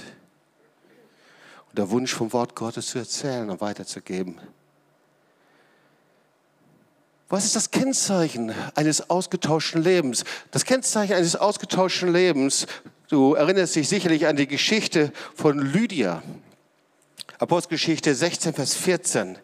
[1.68, 4.40] Und der Wunsch vom Wort Gottes zu erzählen und weiterzugeben.
[7.28, 10.24] Was ist das Kennzeichen eines ausgetauschten Lebens?
[10.50, 12.66] Das Kennzeichen eines ausgetauschten Lebens
[13.08, 16.22] Du erinnerst dich sicherlich an die Geschichte von Lydia.
[17.38, 19.38] Apostelgeschichte 16, Vers 14.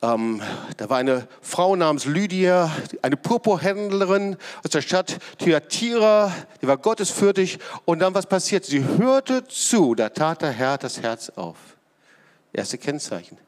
[0.00, 0.40] Ähm,
[0.76, 2.70] da war eine Frau namens Lydia,
[3.02, 6.32] eine Purpurhändlerin aus der Stadt Thyatira,
[6.62, 7.58] die war gottesfürchtig.
[7.84, 8.64] Und dann was passiert?
[8.64, 11.56] Sie hörte zu, da tat der Herr das Herz auf.
[12.52, 13.38] Erste Kennzeichen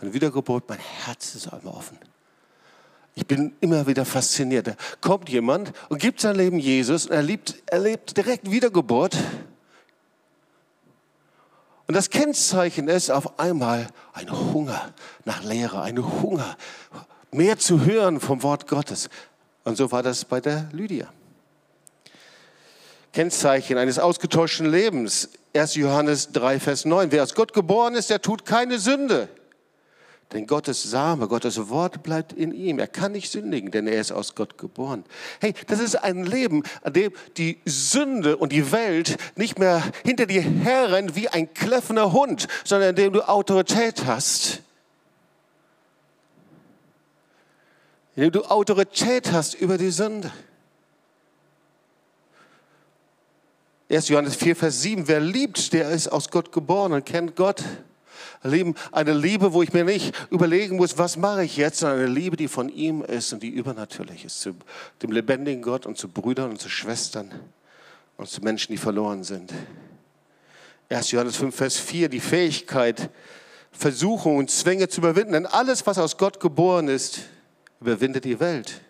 [0.00, 1.98] von Wiedergeburt, mein Herz ist einmal offen.
[3.18, 4.66] Ich bin immer wieder fasziniert.
[4.66, 9.16] Da kommt jemand und gibt sein Leben Jesus und erlebt, erlebt direkt Wiedergeburt.
[11.86, 14.92] Und das Kennzeichen ist auf einmal ein Hunger
[15.24, 16.58] nach Lehre, ein Hunger,
[17.32, 19.08] mehr zu hören vom Wort Gottes.
[19.64, 21.08] Und so war das bei der Lydia.
[23.14, 25.30] Kennzeichen eines ausgetauschten Lebens.
[25.54, 25.76] 1.
[25.76, 27.10] Johannes 3, Vers 9.
[27.12, 29.30] Wer aus Gott geboren ist, der tut keine Sünde.
[30.32, 32.80] Denn Gottes Same, Gottes Wort bleibt in ihm.
[32.80, 35.04] Er kann nicht sündigen, denn er ist aus Gott geboren.
[35.40, 40.26] Hey, das ist ein Leben, an dem die Sünde und die Welt nicht mehr hinter
[40.26, 44.62] dir herrennt wie ein kläffender Hund, sondern in dem du Autorität hast.
[48.16, 50.32] In dem du Autorität hast über die Sünde.
[53.88, 54.08] 1.
[54.08, 55.06] Johannes 4, Vers 7.
[55.06, 57.62] Wer liebt, der ist aus Gott geboren und kennt Gott.
[58.46, 62.08] Lieben, eine Liebe, wo ich mir nicht überlegen muss, was mache ich jetzt, sondern eine
[62.08, 64.54] Liebe, die von ihm ist und die übernatürlich ist, zu
[65.02, 67.32] dem lebendigen Gott und zu Brüdern und zu Schwestern
[68.16, 69.52] und zu Menschen, die verloren sind.
[70.88, 71.10] 1.
[71.10, 73.10] Johannes 5, Vers 4, die Fähigkeit,
[73.72, 75.32] Versuchungen und Zwänge zu überwinden.
[75.32, 77.20] Denn alles, was aus Gott geboren ist,
[77.80, 78.80] überwindet die Welt.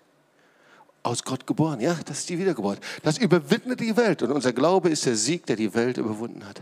[1.02, 2.80] Aus Gott geboren, ja, das ist die Wiedergeburt.
[3.02, 4.22] Das überwindet die Welt.
[4.22, 6.60] Und unser Glaube ist der Sieg, der die Welt überwunden hat.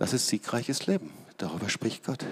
[0.00, 1.12] Das ist siegreiches Leben.
[1.36, 2.24] Darüber spricht Gott.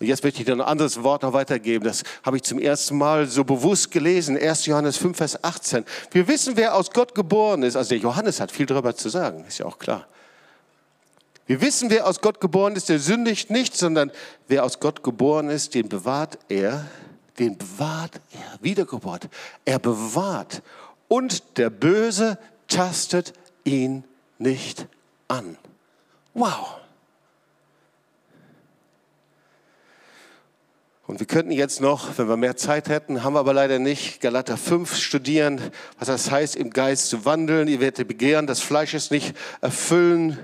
[0.00, 1.84] Und jetzt möchte ich dir ein anderes Wort noch weitergeben.
[1.84, 4.36] Das habe ich zum ersten Mal so bewusst gelesen.
[4.36, 4.66] 1.
[4.66, 5.84] Johannes 5, Vers 18.
[6.10, 7.76] Wir wissen, wer aus Gott geboren ist.
[7.76, 10.08] Also der Johannes hat viel darüber zu sagen, ist ja auch klar.
[11.46, 14.10] Wir wissen, wer aus Gott geboren ist, der sündigt nicht, sondern
[14.48, 16.84] wer aus Gott geboren ist, den bewahrt er,
[17.38, 19.28] den bewahrt er, Wiedergeburt.
[19.64, 20.62] Er bewahrt.
[21.06, 24.02] Und der Böse tastet ihn
[24.40, 24.88] nicht
[25.28, 25.56] an.
[26.36, 26.74] Wow.
[31.06, 34.20] Und wir könnten jetzt noch, wenn wir mehr Zeit hätten, haben wir aber leider nicht,
[34.20, 35.62] Galater 5 studieren,
[35.98, 37.68] was das heißt, im Geist zu wandeln.
[37.68, 40.38] Ihr werdet begehren, das Fleisch ist nicht erfüllen.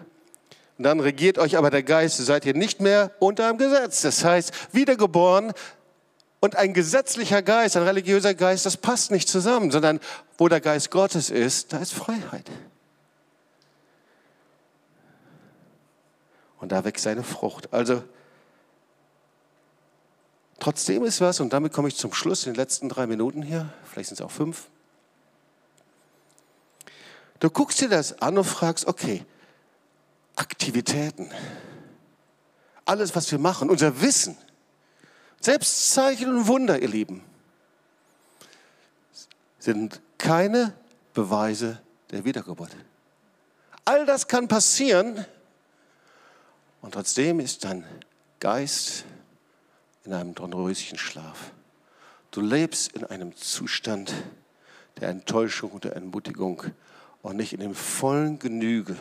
[0.79, 4.01] Und dann regiert euch aber der Geist, seid ihr nicht mehr unter einem Gesetz.
[4.01, 5.53] Das heißt, wiedergeboren
[6.41, 10.01] und ein gesetzlicher Geist, ein religiöser Geist, das passt nicht zusammen, sondern
[10.39, 12.51] wo der Geist Gottes ist, da ist Freiheit.
[16.63, 17.73] Und da wächst seine Frucht.
[17.73, 18.05] Also
[20.61, 23.69] trotzdem ist was, und damit komme ich zum Schluss in den letzten drei Minuten hier,
[23.83, 24.69] vielleicht sind es auch fünf.
[27.41, 29.27] Du guckst dir das an und fragst, okay,
[30.37, 31.33] Aktivitäten,
[32.85, 34.39] alles, was wir machen, unser Wissen,
[35.41, 37.25] selbst Zeichen und Wunder, ihr Lieben,
[39.59, 40.75] sind keine
[41.13, 41.81] Beweise
[42.13, 42.71] der Wiedergeburt.
[43.85, 45.27] All das kann passieren,
[46.83, 47.85] und trotzdem ist dein
[48.41, 49.05] Geist
[50.05, 51.53] in einem dornröschen Schlaf.
[52.33, 54.13] Du lebst in einem Zustand
[55.01, 56.63] der Enttäuschung und der Entmutigung
[57.23, 58.97] und nicht in dem vollen Genüge,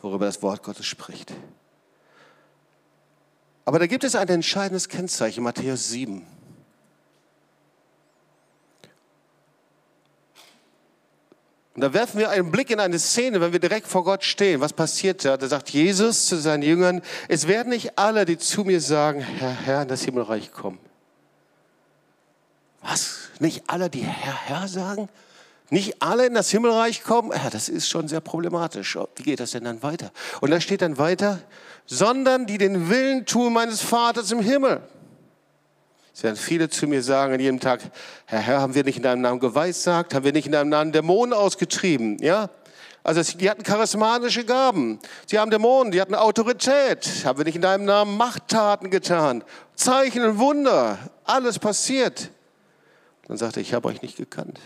[0.00, 1.32] worüber das Wort Gottes spricht.
[3.64, 6.26] Aber da gibt es ein entscheidendes Kennzeichen, Matthäus 7.
[11.74, 14.60] Und da werfen wir einen Blick in eine Szene, wenn wir direkt vor Gott stehen.
[14.60, 15.38] Was passiert da?
[15.38, 19.50] Da sagt Jesus zu seinen Jüngern, es werden nicht alle, die zu mir sagen, Herr,
[19.50, 20.78] Herr, in das Himmelreich kommen.
[22.82, 23.16] Was?
[23.38, 25.08] Nicht alle, die Herr, Herr sagen?
[25.70, 27.32] Nicht alle in das Himmelreich kommen?
[27.32, 28.98] Ja, das ist schon sehr problematisch.
[29.16, 30.10] Wie geht das denn dann weiter?
[30.42, 31.38] Und da steht dann weiter,
[31.86, 34.82] sondern die den Willen tun meines Vaters im Himmel.
[36.14, 37.80] Es werden viele zu mir sagen an jedem Tag,
[38.26, 40.14] Herr Herr, haben wir nicht in deinem Namen geweissagt?
[40.14, 42.18] Haben wir nicht in deinem Namen Dämonen ausgetrieben?
[42.20, 42.50] Ja?
[43.02, 45.00] Also die hatten charismatische Gaben.
[45.26, 47.24] Sie haben Dämonen, die hatten Autorität.
[47.24, 49.42] Haben wir nicht in deinem Namen Machttaten getan?
[49.74, 50.98] Zeichen und Wunder.
[51.24, 52.30] Alles passiert.
[53.26, 54.60] Dann sagte er, ich habe euch nicht gekannt.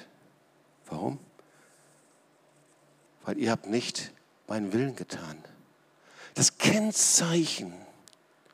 [0.88, 1.18] Warum?
[3.24, 4.12] Weil ihr habt nicht
[4.49, 5.38] meinen Willen getan.
[6.34, 7.72] Das Kennzeichen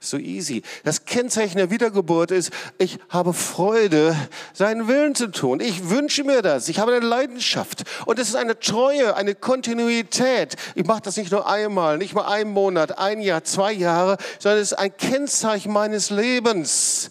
[0.03, 0.63] so easy.
[0.85, 4.17] Das Kennzeichen der Wiedergeburt ist, ich habe Freude,
[4.53, 5.61] seinen Willen zu tun.
[5.61, 6.69] Ich wünsche mir das.
[6.69, 7.85] Ich habe eine Leidenschaft.
[8.07, 10.57] Und es ist eine Treue, eine Kontinuität.
[10.75, 14.61] Ich mache das nicht nur einmal, nicht mal einen Monat, ein Jahr, zwei Jahre, sondern
[14.61, 17.11] es ist ein Kennzeichen meines Lebens.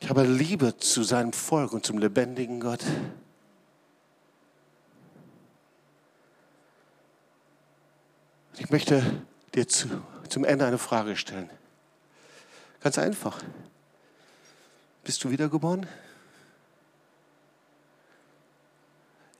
[0.00, 2.80] Ich habe Liebe zu seinem Volk und zum lebendigen Gott.
[8.58, 9.02] Ich möchte
[9.54, 9.88] dir zu
[10.28, 11.50] zum Ende eine Frage stellen.
[12.80, 13.42] Ganz einfach.
[15.04, 15.86] Bist du wiedergeboren?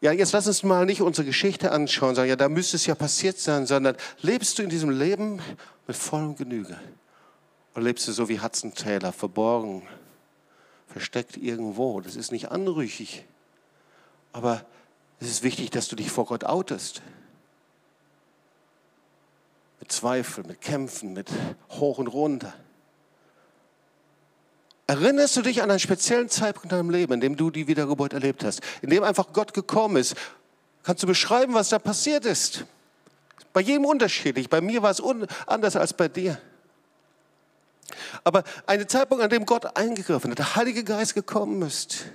[0.00, 2.96] Ja, jetzt lass uns mal nicht unsere Geschichte anschauen, sagen, ja, da müsste es ja
[2.96, 5.40] passiert sein, sondern lebst du in diesem Leben
[5.86, 6.76] mit vollem Genüge?
[7.74, 9.82] Oder lebst du so wie Hudson Taylor, verborgen,
[10.88, 12.00] versteckt irgendwo?
[12.00, 13.24] Das ist nicht anrüchig.
[14.32, 14.64] Aber
[15.20, 17.00] es ist wichtig, dass du dich vor Gott outest
[19.82, 21.28] mit Zweifel, mit Kämpfen, mit
[21.70, 22.54] hoch und runter.
[24.86, 28.12] Erinnerst du dich an einen speziellen Zeitpunkt in deinem Leben, in dem du die Wiedergeburt
[28.12, 30.16] erlebt hast, in dem einfach Gott gekommen ist,
[30.82, 32.64] Kannst du beschreiben, was da passiert ist?
[33.52, 34.48] Bei jedem unterschiedlich.
[34.48, 35.02] Bei mir war es
[35.46, 36.40] anders als bei dir.
[38.24, 42.06] Aber ein Zeitpunkt, an dem Gott eingegriffen hat, der Heilige Geist gekommen ist.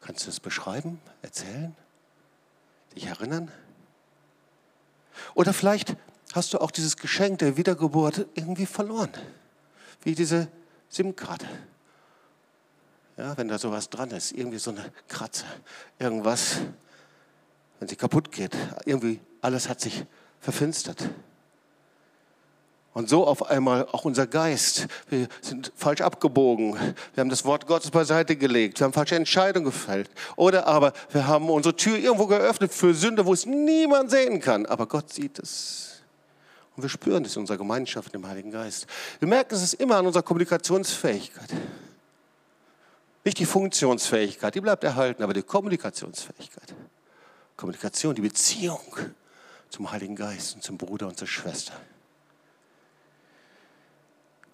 [0.00, 1.76] Kannst du das beschreiben, erzählen,
[2.94, 3.50] dich erinnern?
[5.34, 5.96] Oder vielleicht
[6.32, 9.10] hast du auch dieses Geschenk der Wiedergeburt irgendwie verloren,
[10.02, 10.48] wie diese
[10.88, 11.46] SIM-Karte.
[13.16, 15.44] Ja, wenn da sowas dran ist, irgendwie so eine Kratze,
[15.98, 16.56] irgendwas,
[17.78, 18.56] wenn sie kaputt geht,
[18.86, 20.04] irgendwie alles hat sich
[20.40, 21.10] verfinstert.
[22.92, 24.88] Und so auf einmal auch unser Geist.
[25.08, 26.74] Wir sind falsch abgebogen.
[27.14, 28.80] Wir haben das Wort Gottes beiseite gelegt.
[28.80, 30.10] Wir haben falsche Entscheidungen gefällt.
[30.34, 34.66] Oder aber wir haben unsere Tür irgendwo geöffnet für Sünde, wo es niemand sehen kann.
[34.66, 36.00] Aber Gott sieht es.
[36.74, 38.86] Und wir spüren es in unserer Gemeinschaft im Heiligen Geist.
[39.20, 41.50] Wir merken es immer an unserer Kommunikationsfähigkeit.
[43.24, 46.74] Nicht die Funktionsfähigkeit, die bleibt erhalten, aber die Kommunikationsfähigkeit.
[47.56, 48.96] Kommunikation, die Beziehung
[49.68, 51.74] zum Heiligen Geist und zum Bruder und zur Schwester.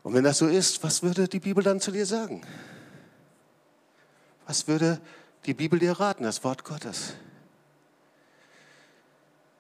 [0.07, 2.47] Und wenn das so ist, was würde die Bibel dann zu dir sagen?
[4.47, 5.01] Was würde
[5.47, 7.15] die Bibel dir raten, das Wort Gottes?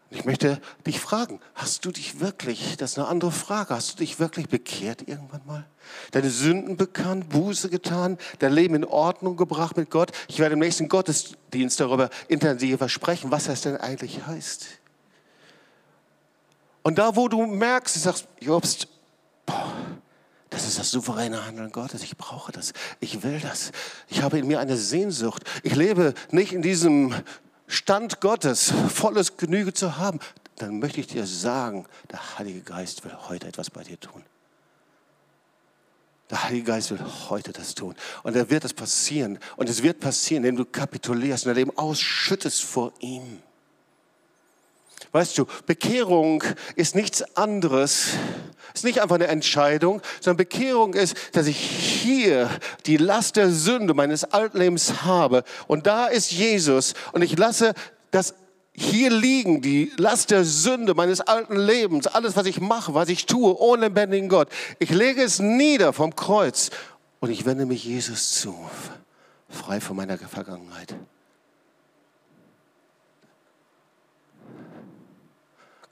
[0.08, 3.96] Ich möchte dich fragen, hast du dich wirklich, das ist eine andere Frage, hast du
[3.96, 5.66] dich wirklich bekehrt irgendwann mal?
[6.12, 10.12] Deine Sünden bekannt, Buße getan, dein Leben in Ordnung gebracht mit Gott?
[10.28, 14.64] Ich werde im nächsten Gottesdienst darüber intensiv versprechen, was das denn eigentlich heißt.
[16.84, 18.86] Und da, wo du merkst, du sagst, Jobst,
[19.44, 19.74] boah,
[20.56, 22.02] das ist das souveräne Handeln Gottes.
[22.02, 22.72] Ich brauche das.
[22.98, 23.72] Ich will das.
[24.08, 25.42] Ich habe in mir eine Sehnsucht.
[25.62, 27.14] Ich lebe nicht in diesem
[27.66, 30.18] Stand Gottes, volles Genüge zu haben.
[30.56, 34.22] Dann möchte ich dir sagen, der Heilige Geist will heute etwas bei dir tun.
[36.30, 37.94] Der Heilige Geist will heute das tun.
[38.22, 39.38] Und er wird das passieren.
[39.56, 43.42] Und es wird passieren, indem du kapitulierst und dein Leben ausschüttest vor ihm.
[45.12, 46.42] Weißt du, Bekehrung
[46.74, 48.08] ist nichts anderes,
[48.74, 52.50] ist nicht einfach eine Entscheidung, sondern Bekehrung ist, dass ich hier
[52.86, 57.74] die Last der Sünde meines Altlebens habe und da ist Jesus und ich lasse
[58.10, 58.34] das
[58.76, 63.24] hier liegen, die Last der Sünde meines alten Lebens, alles, was ich mache, was ich
[63.24, 64.48] tue, ohne lebendigen Gott.
[64.78, 66.70] Ich lege es nieder vom Kreuz
[67.20, 68.54] und ich wende mich Jesus zu,
[69.48, 70.94] frei von meiner Vergangenheit.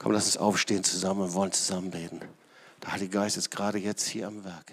[0.05, 2.19] Komm, lass uns aufstehen zusammen und wollen zusammen beten.
[2.83, 4.71] Der Heilige Geist ist gerade jetzt hier am Werk.